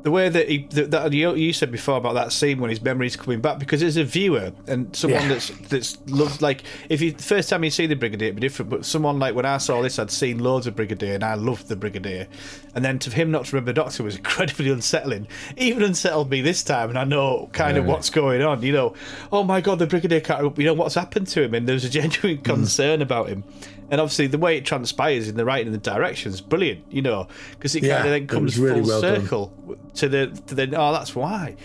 [0.07, 2.81] the way that he that, that you, you said before about that scene when his
[2.81, 5.29] memory's coming back because as a viewer and someone Yeah.
[5.31, 8.41] that's that's loved like if you the first time you see the Brigadier it'd be
[8.41, 11.35] different but someone like when I saw this I'd seen loads of Brigadier and I
[11.35, 12.29] loved the Brigadier.
[12.77, 16.41] And then to him not to remember the Doctor was incredibly unsettling even unsettled me
[16.41, 18.95] this time and I know kind of what's going on you know.
[19.33, 21.53] Oh my god the Brigadier can't you know what's happened to him?
[21.53, 22.45] And there's a genuine hmm.
[22.45, 23.43] concern about him
[23.91, 27.03] and obviously the way it transpires in the writing and the direction is brilliant you
[27.03, 29.21] know because it Yeah, kind of then comes really full well done.
[29.23, 31.57] circle to the to the oh that's why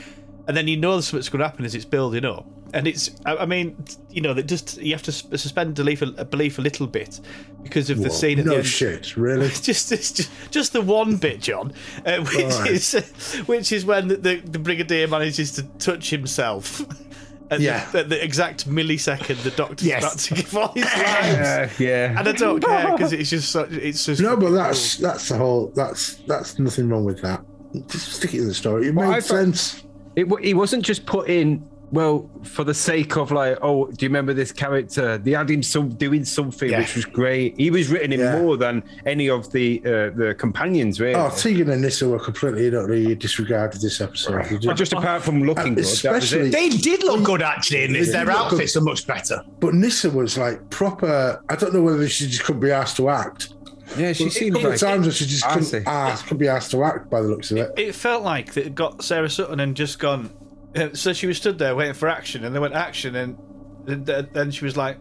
[0.48, 3.36] and then you know something's going to happen as it's building up and it's i,
[3.38, 6.88] I mean you know that just you have to suspend belief a, belief a little
[6.88, 7.20] bit
[7.64, 9.48] because of the scene at no the end shit, really.
[9.62, 11.74] just, it's just just the one bit, John,
[12.06, 12.72] uh, which Alright.
[12.72, 12.94] is
[13.46, 16.82] which is when the, the, the brigadier manages to touch himself.
[17.52, 17.86] At Yeah.
[17.92, 20.04] the, at the exact millisecond the doctor's Yes.
[20.04, 20.98] about to give all his lives.
[20.98, 22.20] Yeah, yeah.
[22.20, 25.38] And I don't care because it's just such, it's just No, but that's that's the
[25.38, 25.72] whole.
[25.76, 27.44] That's that's nothing wrong with that.
[27.88, 28.88] Just stick it in the story.
[28.88, 29.84] It Well, made I thought- sense.
[30.16, 34.06] It, wa- he wasn't just put in well for the sake of like, oh, do
[34.06, 35.18] you remember this character?
[35.18, 36.80] They had him some doing something Yeah.
[36.80, 37.56] which was great.
[37.58, 38.40] He was written in Yeah.
[38.40, 41.16] more than any of the uh, the companions, really.
[41.16, 44.46] Oh, Tegan and Nyssa were completely utterly disregarded this episode.
[44.46, 46.52] They But did- just apart from looking good, that was especially- it.
[46.52, 48.12] They did look good actually in this.
[48.12, 48.54] Their did look good.
[48.56, 49.42] outfits are much better.
[49.60, 51.42] But Nyssa was like proper.
[51.50, 53.54] I don't know whether she just couldn't be asked to act.
[53.98, 56.38] Yeah, she A seemed couple like of times that she just I couldn't ask, couldn't
[56.38, 57.72] be asked to act by the looks of it.
[57.76, 60.30] it felt like that it got Sarah Sutton and just gone.
[60.76, 63.38] Uh, So she was stood there waiting for action, and they went action, and
[63.86, 64.98] then- then then she was like,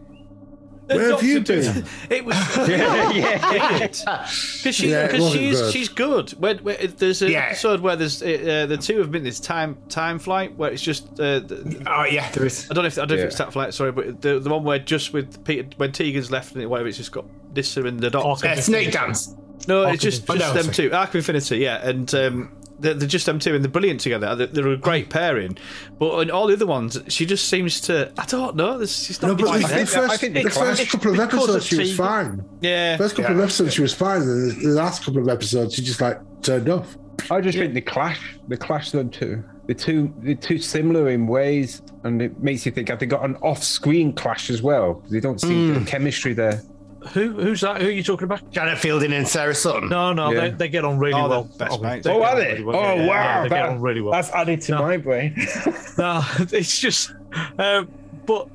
[0.87, 1.85] "The Where have you did-" been?
[2.09, 2.35] It was
[2.67, 3.87] yeah, yeah.
[3.87, 5.71] because she Yeah, because she's good.
[5.73, 6.29] she's good.
[6.31, 7.45] When, when, there's an Yeah.
[7.49, 11.07] episode where there's uh, the two have been this time time flight where it's just
[11.19, 12.67] uh, the, Oh yeah, there is.
[12.69, 13.21] I don't know if I don't know Yeah.
[13.21, 13.73] if it's that flight.
[13.73, 16.97] Sorry, but the the one where just with Peter when Tegan's left and whatever, it's
[16.97, 18.47] just got this and the doctor.
[18.47, 19.35] Uh, snake dance.
[19.67, 20.89] No, Arc it's just, just oh, no, them sorry.
[20.89, 20.95] two.
[20.95, 24.35] Arc of Infinity, yeah, and um, they're, they're just them two, and they're brilliant together.
[24.35, 25.11] They're, they're a great mm.
[25.11, 25.57] pairing.
[25.99, 28.11] But in all the other ones, she just seems to.
[28.17, 28.77] I don't know.
[28.77, 29.29] There's, she's not.
[29.29, 29.79] No, but quite the, there.
[29.79, 32.43] the first, I think the first couple of episodes, she was fine.
[32.61, 34.21] yeah, First couple of episodes, she was fine.
[34.21, 36.97] And the, the last couple of episodes, she just like turned off.
[37.29, 41.27] I just think the clash, the clash them two, the two, the two similar in
[41.27, 45.03] ways, and it makes you think have they got an off-screen clash as well?
[45.09, 45.85] They don't see the hmm.
[45.85, 46.61] chemistry there.
[47.13, 47.81] Who who's that?
[47.81, 48.51] Who are you talking about?
[48.51, 49.89] Janet Fielding and Sarah Sutton.
[49.89, 50.41] No, no, Yeah.
[50.41, 51.43] they, they get on really Oh, well.
[51.43, 52.05] they're best mates.
[52.07, 52.51] Oh, are they?
[52.53, 52.75] really well.
[52.75, 53.43] Oh, Yeah, wow!
[53.43, 54.11] they get on really well.
[54.13, 54.81] That's added to No.
[54.83, 55.35] my brain.
[55.97, 57.11] No, it's just,
[57.57, 57.89] um,
[58.25, 58.47] but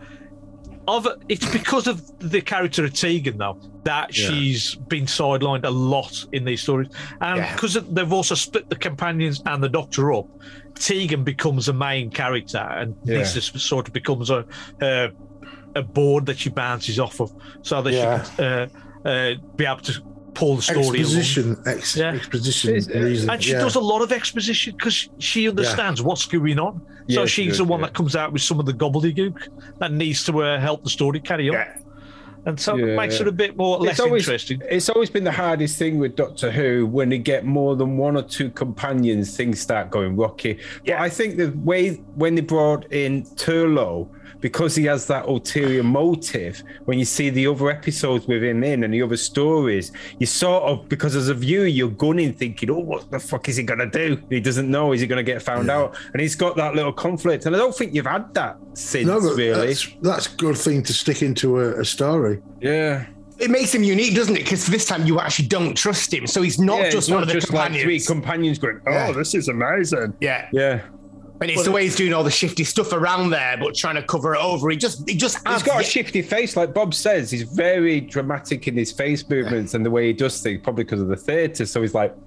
[0.88, 4.28] of it's because of the character of Tegan though that Yeah.
[4.30, 6.88] she's been sidelined a lot in these stories,
[7.20, 7.52] and Yeah.
[7.52, 10.26] because they've also split the companions and the Doctor up.
[10.76, 13.18] Tegan becomes a main character, and Yeah.
[13.18, 14.44] this is sort of becomes a
[14.80, 15.10] a,
[15.76, 18.22] a board that she bounces off of, so that Yeah.
[18.24, 19.92] she can uh, uh, be able to
[20.34, 20.96] pull the story along.
[20.96, 22.12] Exposition, ex, Yeah.
[22.12, 23.30] exposition uh, reason.
[23.30, 23.60] And she yeah.
[23.60, 26.80] does a lot of exposition because she understands what's going on.
[27.08, 27.86] So Yeah, she she's does, the one yeah.
[27.86, 31.20] that comes out with some of the gobbledygook that needs to uh, help the story
[31.20, 31.54] carry on.
[31.54, 31.78] Yeah.
[32.46, 32.86] And so Yeah.
[32.92, 34.60] it makes it a bit more less It's always, interesting.
[34.68, 38.16] it's always been the hardest thing with Doctor Who when they get more than one
[38.16, 40.58] or two companions, things start going rocky.
[40.86, 44.08] But I think the way when they brought in Turlough,
[44.40, 48.84] because he has that ulterior motive, when you see the other episodes with him in
[48.84, 52.78] and the other stories, you sort of because as a viewer you're gunning thinking, oh,
[52.78, 54.20] what the fuck is he gonna do?
[54.30, 54.92] He doesn't know.
[54.92, 55.96] Is he gonna get found out?
[56.12, 59.18] And he's got that little conflict, and I don't think you've had that since no,
[59.18, 59.66] really.
[59.68, 62.42] that's, that's good thing to stick into a, a story.
[62.60, 63.06] Yeah.
[63.38, 64.44] It makes him unique, doesn't it?
[64.44, 67.16] Because this time you actually don't trust him, so he's not yeah, just it's one
[67.20, 67.82] not of the just like companions.
[68.06, 69.12] three companions going, oh, Yeah.
[69.12, 70.14] this is amazing.
[70.20, 70.80] yeah, Yeah.
[71.40, 74.02] And it's the way he's doing all the shifty stuff around there, but trying to
[74.02, 74.70] cover it over.
[74.70, 75.62] He just, he just He's adds.
[75.62, 77.30] got a shifty face, like Bob says.
[77.30, 81.00] He's very dramatic in his face movements and the way he does things, probably because
[81.00, 81.66] of the theatre.
[81.66, 82.14] So he's like,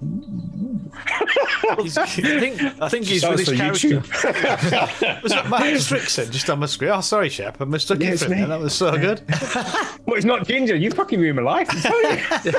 [1.78, 4.00] He's- I think, I think he's Sounds with his for character.
[5.22, 6.90] was that Matt Strickson just on my screen?
[6.90, 8.40] Oh, sorry, Shep, I mistook Yeah, you it's for him.
[8.42, 8.46] me.
[8.46, 9.22] That was so good.
[10.06, 10.74] well, it's not Ginger.
[10.76, 11.68] You fucking ruined my life.
[11.70, 12.52] I'm telling you.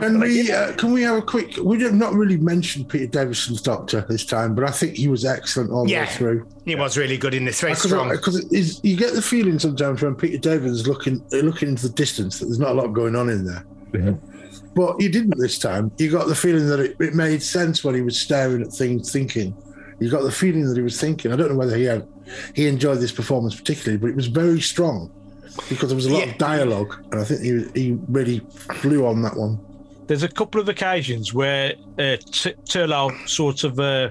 [0.00, 1.56] Can we uh, can we have a quick?
[1.62, 5.24] We have not really mentioned Peter Davison's Doctor this time, but I think he was
[5.24, 6.04] excellent all the Yeah.
[6.04, 6.46] way through.
[6.64, 8.08] he was really good in this, very Because strong.
[8.10, 12.38] because you get the feeling sometimes when Peter Davis is looking looking into the distance
[12.38, 13.64] that there's not a lot going on in there.
[14.74, 15.90] But you didn't this time.
[15.98, 19.10] You got the feeling that it, it made sense when he was staring at things,
[19.12, 19.54] thinking.
[19.98, 21.32] You got the feeling that he was thinking.
[21.32, 22.06] I don't know whether he had
[22.54, 25.10] he enjoyed this performance particularly, but it was very strong
[25.68, 26.32] because there was a lot Yeah.
[26.32, 28.40] of dialogue, and I think he he really
[28.80, 29.58] flew on that one.
[30.06, 34.08] there's a couple of occasions where uh, T- Turlough sort of uh,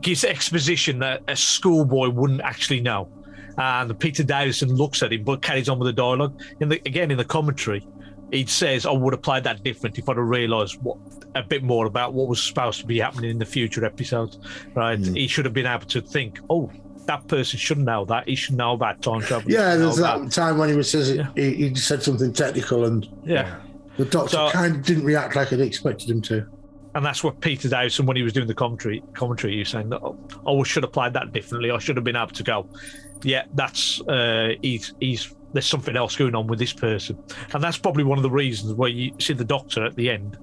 [0.00, 3.08] gives exposition that a schoolboy wouldn't actually know.
[3.56, 6.40] And Peter Davison looks at him but carries on with the dialogue.
[6.60, 7.86] In the, again, in the commentary,
[8.30, 10.98] he says, I would have played that different if I'd have realised what
[11.34, 14.38] a bit more about what was supposed to be happening in the future episodes.
[14.74, 14.98] Right?
[14.98, 15.16] Mm.
[15.16, 16.70] He should have been able to think, oh,
[17.06, 18.28] that person should know that.
[18.28, 19.50] He should know about time travel.
[19.50, 21.28] Yeah, there's that, that, time when he was says yeah.
[21.34, 23.56] he, he, said something technical, and yeah,
[23.96, 26.46] the doctor so, kind of didn't react like I'd expected him to.
[26.94, 29.90] And that's what Peter Davison, when he was doing the commentary, commentary, he was saying
[29.90, 31.70] that oh, I should have played that differently.
[31.70, 32.68] I should have been able to go,
[33.22, 37.22] yeah, that's uh, he's he's there's something else going on with this person,
[37.52, 40.38] and that's probably one of the reasons why you see the doctor at the end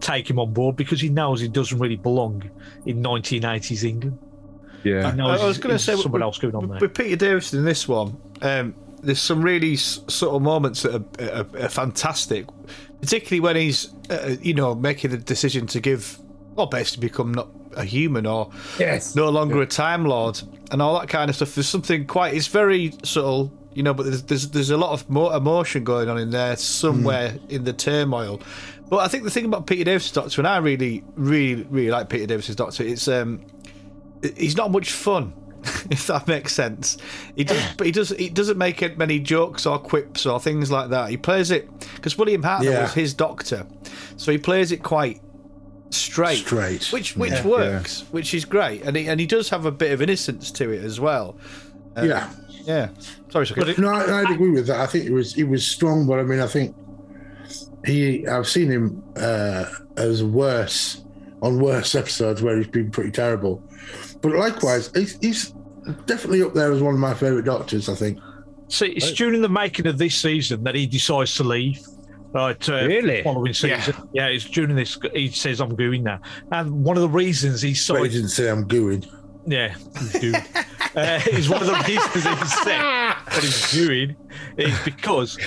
[0.00, 2.42] take him on board because he knows he doesn't really belong
[2.84, 4.18] in 1980s England.
[4.82, 6.78] Yeah, I, I was going to say someone else going on there.
[6.78, 11.64] With Peter Davison in this one, um, there's some really subtle moments that are, are,
[11.64, 12.46] are fantastic,
[13.00, 16.18] particularly when he's, uh, you know, making the decision to give,
[16.54, 19.14] well, basically become not a human or yes.
[19.14, 21.54] no longer a Time Lord and all that kind of stuff.
[21.54, 25.08] There's something quite, it's very subtle, you know, but there's there's, there's a lot of
[25.10, 27.50] more emotion going on in there somewhere mm.
[27.50, 28.40] in the turmoil.
[28.88, 32.08] But I think the thing about Peter Davis's Doctor, and I really, really, really like
[32.08, 33.44] Peter Davis's Doctor, it's um,
[34.36, 35.32] he's not much fun,
[35.90, 36.98] if that makes sense.
[37.36, 38.10] He does, but he does.
[38.10, 41.08] He doesn't make many jokes or quips or things like that.
[41.10, 42.82] He plays it because William Hartnell yeah.
[42.82, 43.66] was his Doctor,
[44.16, 45.22] so he plays it quite
[45.90, 48.06] straight, straight, which which yeah, works, yeah.
[48.10, 50.84] which is great, and he, and he does have a bit of innocence to it
[50.84, 51.36] as well.
[51.96, 52.88] Um, yeah, yeah.
[53.30, 53.74] Sorry, sorry.
[53.78, 54.80] No, I, would agree with that.
[54.80, 56.76] I think it was it was strong, but I mean, I think
[57.86, 58.26] he.
[58.26, 61.02] I've seen him uh, as worse
[61.40, 63.62] on worse episodes where he's been pretty terrible.
[64.20, 65.53] But likewise, he's, he's
[66.06, 67.88] definitely up there as one of my favourite doctors.
[67.88, 68.18] I think.
[68.68, 71.80] See, it's during the making of this season that he decides to leave.
[72.32, 73.22] Right, uh, really?
[73.22, 74.26] Following season, yeah.
[74.26, 74.26] yeah.
[74.26, 74.98] It's during this.
[75.12, 76.20] He says, "I'm going now,"
[76.50, 78.02] and one of the reasons he saw.
[78.02, 79.04] he didn't say, "I'm going."
[79.46, 79.76] Yeah,
[80.20, 80.34] dude.
[80.96, 84.16] uh, is one of the reasons he said what he's doing
[84.56, 85.38] is because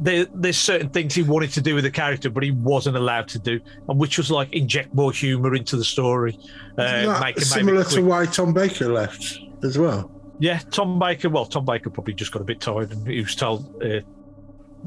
[0.00, 3.28] there, there's certain things he wanted to do with the character, but he wasn't allowed
[3.28, 6.38] to do, and which was like inject more humour into the story.
[6.78, 10.10] Uh, make, similar to why Tom Baker left as well.
[10.38, 11.28] Yeah, Tom Baker.
[11.28, 13.82] Well, Tom Baker probably just got a bit tired, and he was told.
[13.82, 14.00] Uh,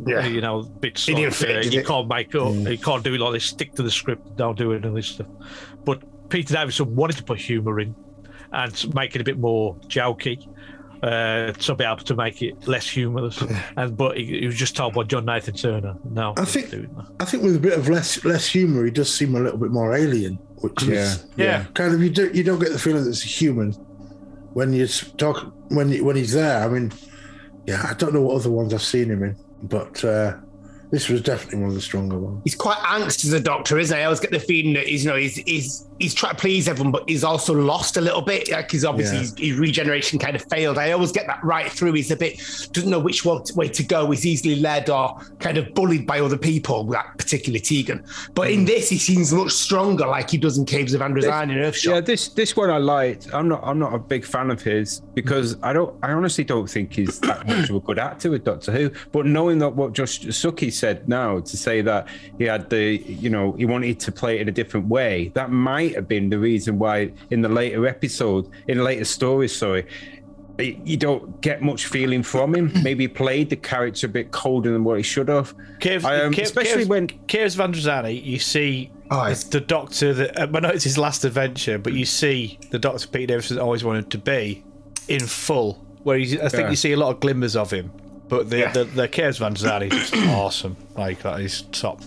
[0.05, 2.69] yeah, you know, bits like, uh, you can't make up, mm.
[2.69, 3.45] you can't do it like this.
[3.45, 5.27] Stick to the script, don't do it and this stuff.
[5.85, 7.95] But Peter Davison wanted to put humour in,
[8.51, 10.49] and make it a bit more jokey.
[11.03, 13.41] Uh, to be able to make it less humorous,
[13.77, 15.95] and but he, he, was just told by John Nathan Turner.
[16.03, 16.73] No, I think
[17.19, 19.71] I think with a bit of less less humor, he does seem a little bit
[19.71, 20.95] more alien, which yeah.
[20.95, 21.45] is yeah.
[21.45, 23.73] yeah, kind of you don't you don't get the feeling that it's a human
[24.55, 26.63] when you talk when when he's there.
[26.63, 26.93] I mean,
[27.67, 30.37] yeah, I don't know what other ones I've seen him in, but uh,
[30.91, 32.41] this was definitely one of the stronger ones.
[32.45, 34.01] He's quite angst as a doctor, isn't he?
[34.01, 36.67] I always get the feeling that he's, you know, he's he's he's trying to please
[36.67, 38.51] everyone, but he's also lost a little bit.
[38.51, 39.21] Like he's obviously yeah.
[39.21, 40.77] his, his, regeneration kind of failed.
[40.77, 41.93] I always get that right through.
[41.93, 42.37] He's a bit
[42.73, 44.09] doesn't know which way to go.
[44.11, 46.83] He's easily led or kind of bullied by other people.
[46.85, 48.67] That particular Tegan, but in mm.
[48.67, 51.85] this he seems much stronger, like he does in Caves of Androzani and Earthshock.
[51.85, 53.33] Yeah, this this one I liked.
[53.33, 56.69] I'm not I'm not a big fan of his because I don't I honestly don't
[56.69, 58.91] think he's that much of a good actor with Doctor Who.
[59.11, 63.29] But knowing that what Josh Suki said now to say that he had the you
[63.29, 66.39] know he wanted to play it in a different way, that might have been the
[66.39, 69.85] reason why in the later episode, in the later stories, sorry,
[70.57, 72.71] you don't get much feeling from him.
[72.81, 75.53] Maybe played the character a bit colder than what he should have.
[75.79, 80.13] Caves, um, Caves, especially Caves, when Caves van Androzani, you see oh, the Doctor.
[80.13, 83.59] That uh, I know it's his last adventure, but you see the Doctor Peter Davison
[83.59, 84.63] always wanted to be
[85.07, 85.85] in full.
[86.03, 86.69] Where he's, I think yeah.
[86.69, 87.91] you see a lot of glimmers of him,
[88.27, 88.71] but the yeah.
[88.71, 90.77] the, the Caves van Androzani is just awesome.
[90.95, 92.01] Like that is top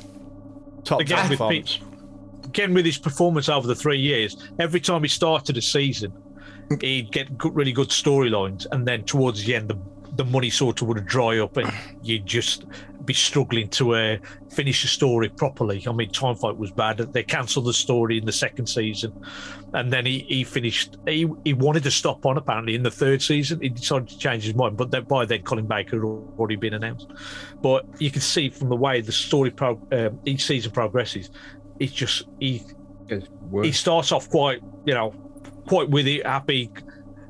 [0.85, 1.81] top again with Pete,
[2.49, 4.37] again with his performance over the three years.
[4.59, 6.13] Every time he started a season
[6.81, 9.79] he'd get really good storylines, and then towards the end, the
[10.17, 12.65] the money sort of would dry up, and you'd just
[13.05, 14.17] be struggling to uh,
[14.51, 15.83] finish the story properly.
[15.87, 19.13] I mean, Time Flight was bad; they cancelled the story in the second season,
[19.75, 20.97] and then he, he finished.
[21.07, 23.61] He, he wanted to stop on apparently in the third season.
[23.61, 27.09] He decided to change his mind, but by then Colin Baker had already been announced.
[27.63, 31.31] But you can see from the way the story pro, uh, each season progresses,
[31.79, 32.63] it's just he
[33.63, 35.13] he starts off quite you know
[35.67, 36.71] quite with it, happy.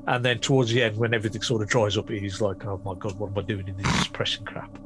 [0.06, 2.94] And then towards the end, when everything sort of dries up, he's like, "Oh my
[2.98, 4.78] god, what am I doing in this depression crap?"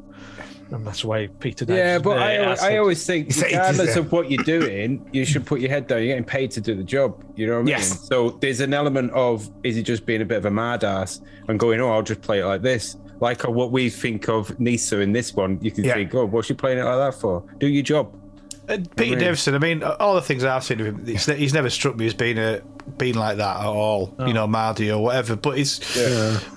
[0.73, 1.65] And that's why Peter.
[1.69, 2.37] yeah, but I,
[2.73, 5.99] I always think, regardless of what you're doing, you should put your head down.
[5.99, 7.23] You're getting paid to do the job.
[7.37, 7.69] You know what I mean?
[7.69, 8.01] yes.
[8.09, 11.21] So there's an element of is he just being a bit of a mad ass
[11.49, 14.59] and going, "Oh, I'll just play it like this," like uh, what we think of
[14.59, 15.95] Nyssa in this one, you can Yeah.
[15.95, 17.45] think, oh, what's she playing it like that for?
[17.59, 18.13] Do your job.
[18.69, 21.53] And Peter mean- Davison, I mean, all the things I've seen of him, it's, he's
[21.53, 22.63] never struck me as being a
[22.99, 24.15] being like that at all.
[24.27, 25.37] You know, Mardy or whatever.
[25.37, 25.79] But it's,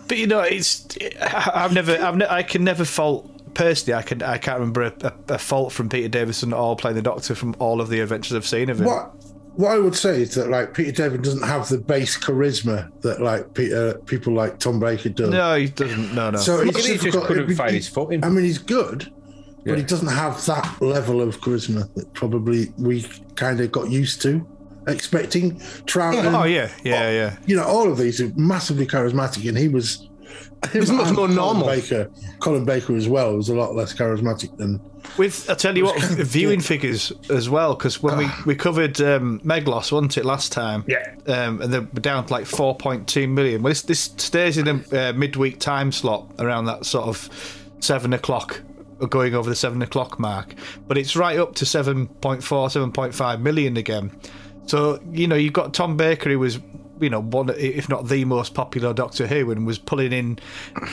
[0.07, 0.87] but you know, it's.
[1.21, 3.31] I've never, I've ne- I can never fault.
[3.53, 6.75] Personally, I can, I can't remember a, a, a fault from Peter Davison at all
[6.75, 8.85] playing the Doctor from all of the adventures I've seen of him.
[8.85, 9.13] What
[9.55, 13.21] what I would say is that like Peter David doesn't have the base charisma that
[13.21, 15.29] like Peter people like Tom Baker does.
[15.29, 16.13] No, he doesn't.
[16.13, 16.37] No, no.
[16.37, 18.25] So it's he just couldn't be- find his footing.
[18.25, 19.09] I mean, he's good,
[19.65, 19.73] Yeah.
[19.73, 23.03] but he doesn't have that level of charisma that probably we
[23.35, 24.45] kind of got used to
[24.87, 25.55] expecting.
[25.85, 27.37] Troughton, oh yeah, yeah, yeah.
[27.45, 30.09] you know, all of these are massively charismatic, and he was.
[30.73, 31.67] was much more Colin normal.
[31.67, 34.81] Baker, Colin Baker as well was a lot less charismatic than.
[35.17, 39.39] With I tell you what, viewing figures as well, because when we, we covered um,
[39.41, 40.83] Meglos, wasn't it last time?
[40.87, 41.13] Yeah.
[41.27, 43.61] Um, and they're down to like 4.2 million.
[43.61, 47.29] Well, this, this stays in a uh, midweek time slot around that sort of
[47.79, 48.61] seven o'clock,
[49.09, 50.55] going over the seven o'clock mark.
[50.87, 54.11] But it's right up to 7.4, 7.5 million again.
[54.67, 56.59] So you know you've got Tom Baker, who was
[56.99, 60.39] you know one, if not the most popular Doctor Who, and was pulling in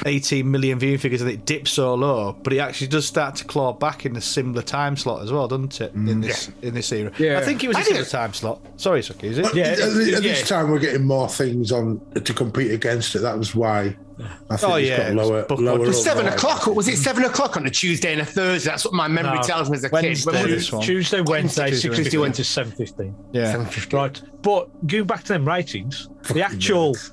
[0.05, 2.33] 18 million viewing figures, and it dipped so low.
[2.33, 5.49] But it actually does start to claw back in a similar time slot as well,
[5.49, 5.95] doesn't it?
[5.95, 6.23] In mm.
[6.23, 7.39] this in this era, Yeah.
[7.39, 8.61] I think it was a I think similar time slot.
[8.81, 9.55] Sorry, Suki, is it?
[9.55, 10.21] Yeah, at, at yeah.
[10.21, 13.21] this time, we're getting more things on to compete against it.
[13.21, 14.12] That was why I think
[14.51, 15.87] Oh, it's yeah, got it was lower, book- lower.
[15.89, 16.35] It Seven overall.
[16.37, 16.69] o'clock.
[16.69, 18.71] Or was it seven o'clock on a Tuesday and a Thursday?
[18.71, 19.43] That's what my memory No.
[19.43, 20.37] tells me as a Wednesday, kid.
[20.41, 20.83] When we- this one.
[20.83, 22.19] Tuesday, Wednesday, Tuesday, six Wednesday.
[22.19, 23.15] fifty to seven fifteen.
[23.33, 23.53] Yeah.
[23.55, 23.93] 7:50.
[23.97, 26.97] Right, but going back to them ratings, the actual.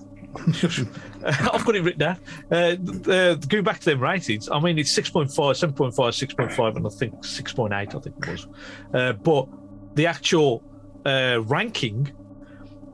[1.26, 2.18] I've got it written down.
[2.52, 6.90] Uh, uh, going back to them ratings, I mean, it's 6.5, 7.5, 6.5, and I
[6.90, 8.48] think 6.8, I think it was.
[8.94, 9.48] Uh, but
[9.96, 10.64] the actual
[11.06, 12.12] uh, ranking,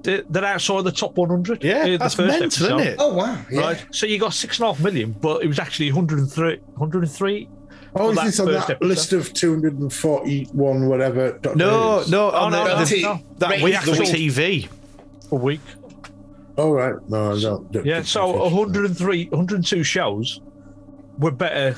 [0.05, 1.63] they're, they're outside the top 100.
[1.63, 2.79] Yeah, uh, the that's first mental, episode.
[2.79, 2.95] isn't it?
[2.99, 3.41] Oh wow!
[3.51, 3.59] Yeah.
[3.61, 6.57] Right, so you got six and a half million, but it was actually 103.
[6.75, 7.49] 103
[7.97, 8.85] Oh, is that this on that episode.
[8.87, 11.39] list of 241 whatever?
[11.55, 12.11] No, Who's?
[12.11, 13.19] no, Oh, on no, the, no, the- no.
[13.37, 14.03] that week the for.
[14.03, 14.67] TV.
[15.31, 15.61] a week.
[16.57, 16.95] Oh, right.
[17.09, 17.71] No, I don't.
[17.71, 20.41] don't Yeah, so 103, 102 shows
[21.17, 21.75] were better,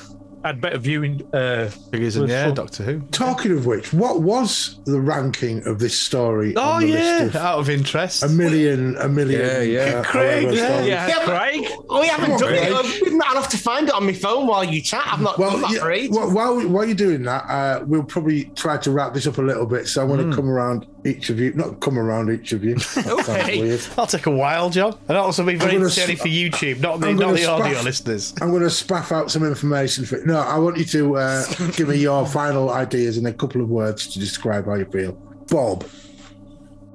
[0.48, 1.22] had better viewing.
[1.34, 2.52] Uh, Figures in the air.
[2.52, 3.00] Doctor Who.
[3.10, 6.54] Talking of which, what was the ranking of this story?
[6.56, 8.22] Oh on the yeah, list of out of interest.
[8.22, 9.40] a million, a million.
[9.40, 9.98] Yeah, yeah.
[9.98, 11.66] uh, Craig, yeah, yeah, Yeah, Craig.
[11.90, 12.72] We haven't done it.
[12.72, 13.02] Craig.
[13.04, 15.06] We've not enough to find it on my phone while you chat.
[15.06, 16.16] I've not done Well, that for ages.
[16.16, 19.42] well, while, while you're doing that, uh, we'll probably try to wrap this up a
[19.42, 19.86] little bit.
[19.88, 22.74] So I want to come around each of you, not come around each of you.
[22.98, 23.60] That sounds Okay.
[23.60, 23.80] weird.
[23.96, 27.00] I'll take a while, John, and that'll also be very gonna sp- for YouTube, not
[27.00, 28.34] the not gonna the audio listeners.
[28.40, 30.18] I'm going to spaff out some information for.
[30.24, 33.68] No, I want you to uh, give me your final ideas in a couple of
[33.68, 35.12] words to describe how you feel.
[35.48, 35.84] Bob.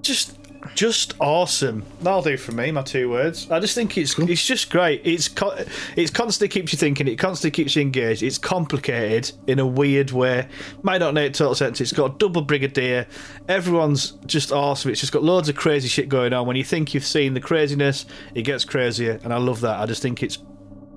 [0.01, 0.37] Just,
[0.75, 1.85] just awesome.
[2.01, 2.71] That'll do for me.
[2.71, 3.49] My two words.
[3.51, 5.01] I just think it's it's just great.
[5.03, 5.55] It's co-
[5.95, 7.07] it's constantly keeps you thinking.
[7.07, 8.23] It constantly keeps you engaged.
[8.23, 10.47] It's complicated in a weird way.
[10.81, 11.81] Might not make total sense.
[11.81, 13.07] It's got a double brigadier.
[13.47, 14.91] Everyone's just awesome.
[14.91, 16.47] It's just got loads of crazy shit going on.
[16.47, 19.79] When you think you've seen the craziness, it gets crazier, and I love that.
[19.79, 20.37] I just think it's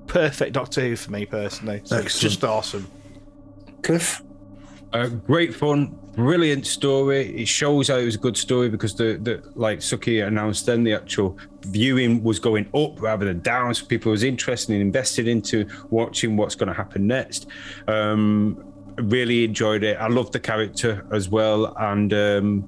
[0.07, 1.81] perfect Doctor Who for me personally.
[1.83, 2.87] So it's just awesome.
[3.83, 4.21] Cliff.
[4.93, 7.41] Uh, great fun, brilliant story.
[7.41, 10.83] It shows how it was a good story because the, the like Suki announced then
[10.83, 15.27] the actual viewing was going up rather than down, so people was interested and invested
[15.27, 17.45] into watching what's going to happen next.
[17.87, 19.95] Um, really enjoyed it.
[19.97, 22.67] I love the character as well, and um,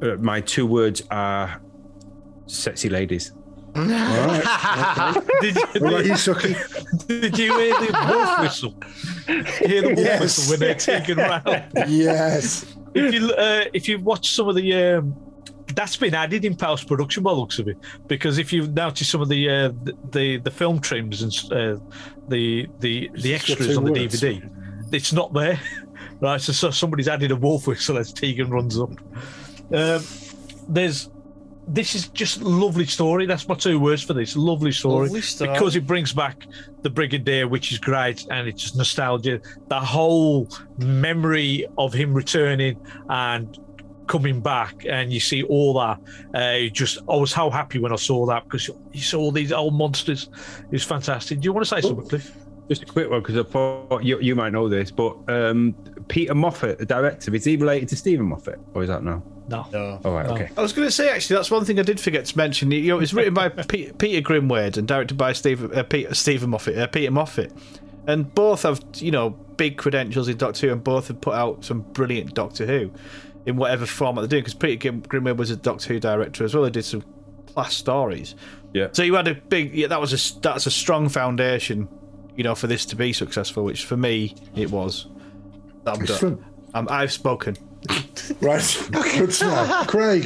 [0.00, 1.60] uh, my two words are
[2.46, 3.32] sexy ladies.
[3.74, 7.06] Did you, What about you, Suki?
[7.06, 8.74] did you hear the wolf whistle?
[9.66, 10.20] hear the wolf Yes.
[10.20, 11.66] whistle when they're taken round?
[11.88, 12.66] yes.
[12.94, 15.16] if you uh, if you watch some of the um,
[15.74, 19.08] that's been added in post production by the looks of it because if you notice
[19.08, 21.80] some of the uh, the, the the film trims and uh,
[22.28, 24.20] the the the extras on the words.
[24.20, 24.50] DVD,
[24.92, 25.58] it's not there.
[26.20, 28.90] Right, so, so somebody's added a wolf whistle as Tegan runs up.
[29.72, 30.04] Um,
[30.68, 31.10] there's
[31.68, 33.26] this is just lovely story.
[33.26, 34.36] That's my two words for this.
[34.36, 35.06] Lovely story.
[35.06, 35.52] Lovely story.
[35.52, 36.46] Because it brings back
[36.82, 39.40] the Brigadier, which is great, and it's just nostalgia.
[39.68, 40.48] The whole
[40.78, 43.58] memory of him returning and
[44.06, 45.98] coming back, and you see all that.
[46.34, 49.52] Uh, just I was so happy when I saw that because you saw all these
[49.52, 50.28] old monsters.
[50.72, 51.40] It's fantastic.
[51.40, 52.36] Do you want to say something, Cliff?
[52.68, 55.74] Just a quick one because I thought you, you might know this, but um,
[56.08, 59.02] Peter Moffatt, the director, is he related to Steven Moffat, or is that
[59.48, 59.66] no?
[59.72, 60.00] No.
[60.04, 60.50] All right, okay.
[60.56, 62.70] I was going to say actually that's one thing I did forget to mention.
[62.70, 66.50] You know, it's written by Pe- Peter Grimwade and directed by Steve, uh, Peter Steven
[66.50, 67.52] Moffat, uh, Peter Moffatt,
[68.06, 71.64] and both have you know big credentials in Doctor Who, and both have put out
[71.64, 72.90] some brilliant Doctor Who
[73.46, 74.42] in whatever format they're doing.
[74.42, 76.64] Because Peter Grim- Grimwade was a Doctor Who director as well.
[76.64, 77.04] He did some
[77.46, 78.34] class stories.
[78.72, 78.88] Yeah.
[78.92, 79.88] So you had a big yeah.
[79.88, 81.88] That was a that's a strong foundation
[82.36, 85.06] you know, for this to be successful, which for me it was.
[85.86, 86.02] I'm done.
[86.02, 86.42] Excellent.
[86.74, 87.56] Um, I've spoken.
[88.40, 88.88] Right.
[88.92, 89.86] Good stuff.
[89.88, 90.24] Craig,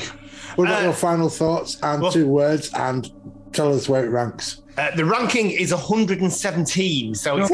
[0.56, 3.10] what about Uh, your final thoughts and well- two words and
[3.52, 4.62] tell us where it ranks?
[4.78, 7.50] Uh, the ranking is 117, so it's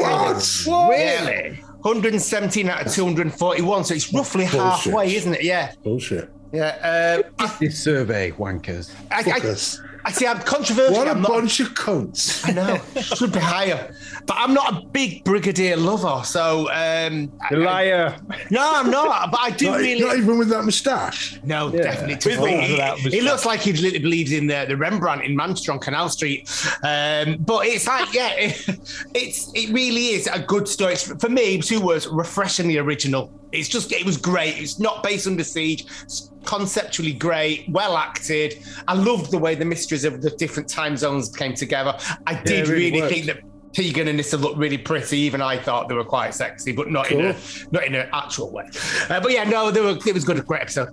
[0.67, 0.89] What?
[0.89, 1.59] Really?
[1.81, 4.59] 117 out of 241, so it's roughly Bullshit.
[4.59, 5.43] halfway, isn't it?
[5.43, 6.29] Yeah, Bullshit.
[6.51, 7.23] yeah.
[7.39, 8.91] Uh, This survey, wankers.
[9.11, 9.81] I, Fuck I, us.
[10.05, 10.27] I see.
[10.27, 10.93] I'm controversial.
[10.95, 12.47] What a I'm not, bunch of cunts.
[12.47, 13.95] I know should be higher,
[14.25, 16.23] but I'm not a big Brigadier lover.
[16.25, 18.17] So um, I- liar.
[18.51, 19.31] no, I'm not.
[19.31, 20.01] But I do Not, really.
[20.03, 21.39] not even with that moustache.
[21.43, 22.17] No, definitely.
[22.17, 22.55] too With funny.
[22.55, 25.71] all He, that he looks like he literally believes in the, the Rembrandt in Manchester
[25.71, 26.49] on Canal Street.
[26.83, 28.67] Um, but it's like, yeah, it,
[29.13, 30.93] it's it really is a good story.
[30.93, 33.31] It's, for me, two words: refreshingly original.
[33.51, 34.57] It's just it was great.
[34.57, 35.85] It's not based under siege.
[36.01, 38.63] It's conceptually great, well acted.
[38.87, 41.97] I loved the way the mysteries of the different time zones came together.
[42.27, 43.41] I did it really really think that.
[43.73, 45.17] Tegan and Nyssa looked really pretty.
[45.17, 47.35] Even I thought they were quite sexy, but not in a
[47.71, 48.69] not in an actual way.
[49.09, 49.97] Uh, but yeah, no, they were.
[50.05, 50.37] It was good.
[50.37, 50.89] A great episode.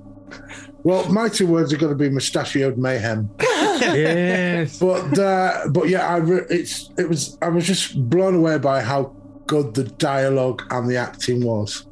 [0.82, 3.28] Well, my two words are going to be mustachioed mayhem.
[3.40, 4.78] yes.
[4.78, 8.80] But uh, but yeah, I re- it's it was I was just blown away by
[8.80, 9.14] how
[9.46, 11.86] good the dialogue and the acting was,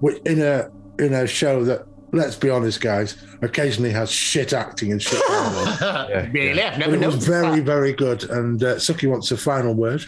[0.00, 4.92] which in a in a show that let's be honest, guys, occasionally has shit acting
[4.92, 5.20] and shit.
[5.28, 6.28] dialogue.
[6.32, 7.64] really, I've But never it was very that.
[7.64, 8.24] very good.
[8.30, 10.04] And uh, Suki wants a final word.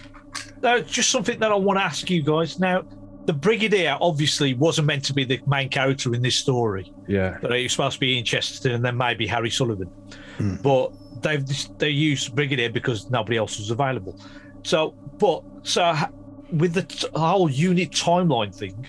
[0.62, 2.58] Now, just something that I want to ask you guys.
[2.58, 2.82] Now,
[3.26, 6.92] the Brigadier obviously wasn't meant to be the main character in this story.
[7.08, 7.38] Yeah.
[7.42, 9.90] But he was supposed to be Ian Chesterton and then maybe Harry Sullivan.
[10.62, 10.92] But
[11.22, 11.44] they've
[11.78, 14.18] they used Brigadier because nobody else was available.
[14.62, 15.94] So, but so
[16.52, 18.86] with the t- whole unit timeline thing,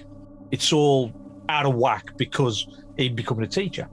[0.52, 1.12] it's all
[1.50, 2.68] out of whack because
[2.98, 3.88] he becoming a teacher.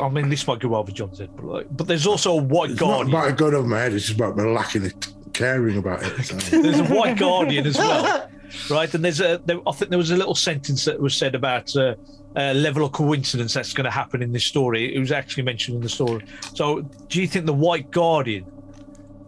[0.00, 2.70] I mean, this might go over John's head, but, like, but there's also a White
[2.70, 3.92] It's not about going over my head.
[3.92, 6.24] It's just about me lacking it, caring about it.
[6.24, 6.36] so.
[6.62, 8.28] there's a white guardian as well
[8.70, 11.34] right and there's a there, i think there was a little sentence that was said
[11.34, 11.94] about uh,
[12.36, 15.76] a level of coincidence that's going to happen in this story it was actually mentioned
[15.76, 16.24] in the story
[16.54, 18.44] so do you think the white guardian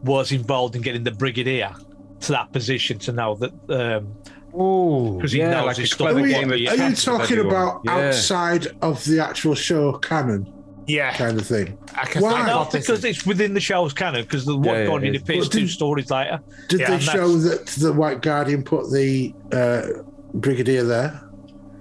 [0.03, 1.73] was involved in getting the brigadier
[2.21, 4.15] to that position to know that um
[4.57, 6.09] Oh, 'Cause he yeah, knows like his a stuff.
[6.11, 7.93] Are, we, are you talking about Yeah.
[8.09, 10.47] outside of the actual show canon
[10.87, 11.77] Yeah, kind of thing?
[11.97, 12.47] I can Why?
[12.47, 15.23] no, because it's within the show's canon because the white yeah, guardian it is.
[15.23, 18.93] appears Well, two did- stories later Did Yeah, they show that the White Guardian put
[18.93, 20.03] the uh,
[20.35, 21.21] Brigadier there?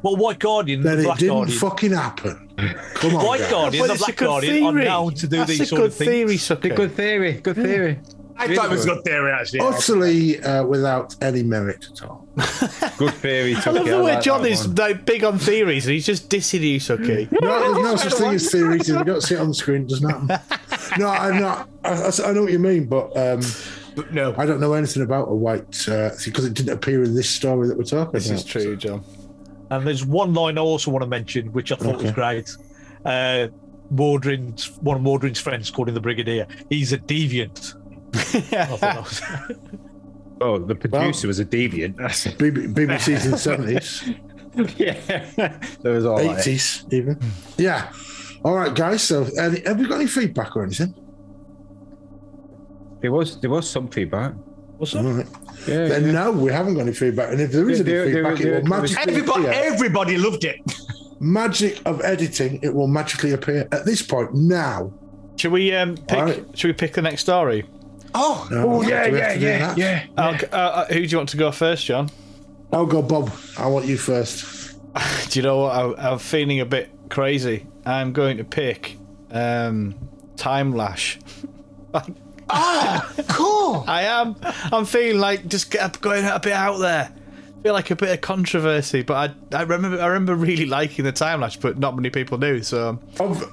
[0.02, 2.50] well white guardian and Then the it didn't guardian fucking happen.
[2.96, 3.52] Come on, white guys.
[3.52, 4.86] guardian But the it's a black good guardian are theory.
[4.86, 6.36] known to do That's these a sort good of things theory,
[6.72, 6.76] Suki.
[6.76, 7.34] Good theory.
[7.34, 8.00] Good theory.
[8.38, 8.96] I Really thought it was a good.
[8.96, 9.60] good theory actually.
[9.60, 12.28] Utterly uh, without any merit at all.
[12.98, 13.56] Good theory.
[13.56, 16.62] I love the way like John is like big on theories and he's just dissing
[16.62, 17.32] you, Suki.
[17.42, 18.90] No, there's no such thing as theories.
[18.90, 20.60] If you don't see it on the screen, it doesn't happen.
[21.00, 21.70] No, I'm not.
[21.84, 23.42] I, I- I know what you mean, but um,
[23.96, 27.14] But no, I don't know anything about a white uh, because it didn't appear in
[27.16, 28.40] this story that we're talking This about.
[28.40, 29.04] is true, John.
[29.70, 32.50] And there's one line I also want to mention, which I thought was great.
[33.06, 33.48] Uh,
[33.92, 36.48] Mawdryn's one of Mawdryn's friends called him the Brigadier.
[36.70, 37.76] He's a deviant.
[38.14, 39.22] I thought that was-
[40.42, 41.96] Oh, the producer was a deviant.
[41.98, 44.04] That's BB, BBC's in the seventies,
[44.78, 45.00] yeah.
[45.82, 46.40] there was all that.
[46.40, 47.18] eighties, even.
[47.58, 47.92] Yeah.
[48.44, 49.04] All right, guys.
[49.04, 50.94] So, any, have we got any feedback or anything?
[53.02, 54.34] There was there was some feedback.
[54.78, 55.14] What's All that?
[55.14, 55.28] right.
[55.68, 55.88] Yeah.
[55.88, 56.12] Then yeah.
[56.12, 57.32] no, we haven't got any feedback.
[57.32, 59.62] And if there is There- any there- feedback, there- it will there magically everybody, appear.
[59.74, 60.60] everybody loved it.
[61.20, 64.92] Magic of editing, it will magically appear at this point now.
[65.38, 66.18] Should we um pick?
[66.18, 66.46] Alright.
[66.58, 67.64] Should we pick the next story?
[68.16, 70.24] Oh, No, Oh yeah, do we yeah, have to do yeah, yeah.
[70.52, 72.10] Uh, uh, who do you want to go first, John?
[72.72, 73.32] I'll go, Bob.
[73.58, 74.76] I want you first.
[75.30, 75.76] Do you know what?
[76.00, 77.66] I, I'm feeling a bit crazy.
[77.86, 78.98] I'm going to pick
[79.32, 79.96] um,
[80.38, 81.20] Time Lash.
[82.50, 83.84] oh, cool.
[83.88, 84.36] I am.
[84.72, 87.12] I'm feeling like just get, going a bit out there.
[87.62, 91.12] Feel like a bit of controversy, but I, I remember I remember really liking the
[91.14, 92.62] Time Lash, but not many people do.
[92.62, 93.00] So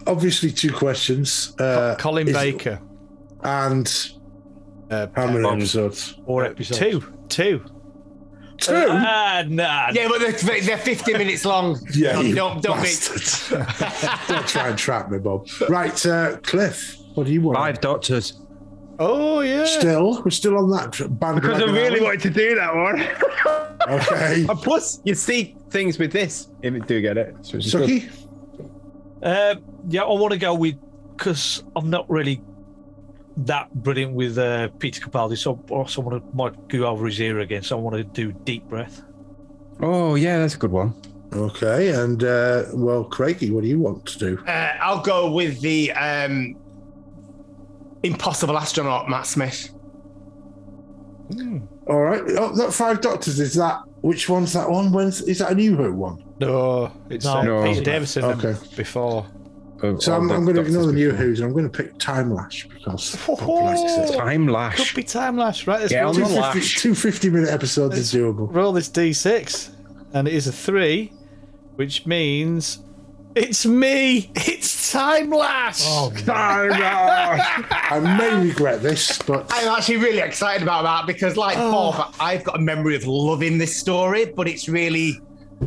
[0.06, 1.54] obviously, two questions.
[1.60, 2.80] Uh, Colin is- Baker,
[3.44, 4.12] And
[4.90, 5.60] uh, how many Bond.
[5.60, 6.18] episodes?
[6.26, 6.78] Four episodes.
[6.78, 7.64] two, two.
[8.58, 8.74] Two?
[8.74, 9.90] Ah, nah.
[9.92, 11.78] Yeah, but they're, they're 50 minutes long.
[11.94, 12.90] yeah, don't, you don't, don't be.
[14.28, 15.48] don't try and trap me, Bob.
[15.68, 17.56] Right, uh, Cliff, what do you want?
[17.56, 18.40] Five doctors.
[18.98, 19.64] Oh yeah.
[19.64, 21.52] Still, we're still on that tr- bandwagon.
[21.52, 23.00] Because I really are wanted to do that one.
[23.88, 24.44] Okay.
[24.48, 26.48] and plus, you see things with this.
[26.60, 27.34] If you do get it.
[27.40, 27.72] So it's.
[27.72, 28.10] Suki?
[29.22, 30.76] Um, yeah, I want to go with
[31.16, 32.42] because I'm not really
[33.36, 37.20] that brilliant with uh, Peter Capaldi, so I also want to might go over his
[37.20, 37.62] ear again.
[37.62, 39.02] So I want to do Deep Breath.
[39.80, 40.94] Oh yeah, that's a good one.
[41.32, 44.44] Okay, and uh, well, Craigie, what do you want to do?
[44.46, 46.56] Uh, I'll go with the um,
[48.02, 49.70] impossible astronaut, Matt Smith.
[51.86, 52.22] All right.
[52.36, 53.78] Oh, that Five Doctors is that?
[54.00, 54.92] Which one's that one?
[54.92, 56.18] When's is that a New Who one?
[56.40, 57.62] No, it's No, uh, no.
[57.64, 58.54] Peter Davison Okay.
[58.76, 59.26] before.
[59.82, 61.10] Uh, So I'm, I'm going to Doctors ignore the New.
[61.12, 63.36] Who's and I'm going to pick Time Lash because Oh.
[63.36, 65.80] populace Time Could be time lash, right?
[65.80, 66.80] Let's Get roll, on the lash.
[66.80, 68.52] 250, two 50 minute episodes is doable.
[68.54, 69.70] roll this d6,
[70.12, 71.12] and it is a three,
[71.76, 72.80] which means
[73.34, 74.30] it's me.
[74.34, 75.82] It's time lash.
[75.84, 77.64] Oh, Time Lash!
[77.70, 82.42] I may regret this, but I'm actually really excited about that because, like Bob, I've
[82.42, 85.20] got a memory of loving this story, but it's really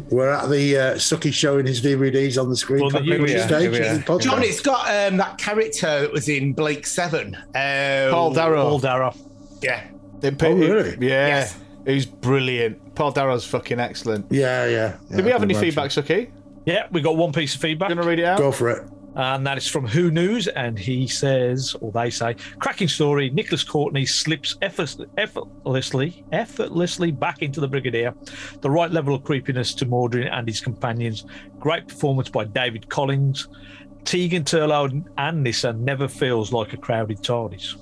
[0.09, 2.81] we're at the uh, Suki showing his DVDs on the screen.
[2.81, 3.97] Well, Can't here remember we the are, stage here we of are.
[3.97, 4.21] the podcast.
[4.21, 4.43] John.
[4.43, 7.35] It's got um, that character that was in Blake Seven.
[7.35, 8.63] Um, Paul Darrow.
[8.69, 9.15] Paul Darrow.
[9.61, 9.83] Yeah,
[10.21, 10.91] It- Oh, really?
[10.99, 11.27] Yeah.
[11.27, 11.57] Yes.
[11.85, 12.95] He's brilliant.
[12.95, 14.25] Paul Darrow's fucking excellent.
[14.31, 14.95] Yeah, yeah.
[15.09, 15.69] yeah, Did we have any imagine.
[15.71, 16.31] feedback, Suki?
[16.65, 17.89] Yeah, we got one piece of feedback.
[17.89, 18.37] Gonna read it out?
[18.37, 18.87] Go for it.
[19.15, 20.47] And that is from Who News.
[20.47, 23.29] And he says, or they say, cracking story.
[23.29, 28.13] Nicholas Courtney slips effortlessly, effortlessly back into the Brigadier.
[28.61, 31.25] The right level of creepiness to Mawdryn and his companions.
[31.59, 33.47] Great performance by David Collings.
[34.03, 37.75] Tegan Turlough and Nyssa never feels like a crowded TARDIS.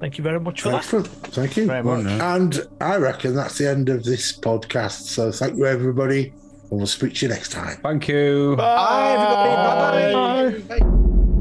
[0.00, 0.84] Thank you very much for that.
[0.84, 1.66] Thank you.
[1.66, 2.04] Very much.
[2.06, 5.02] And I reckon that's the end of this podcast.
[5.02, 6.34] So thank you, everybody.
[6.72, 7.76] And we'll speak to you next time.
[7.82, 8.56] Thank you.
[8.56, 10.64] Bye, everybody.
[10.68, 10.78] Bye.
[10.80, 11.31] Bye.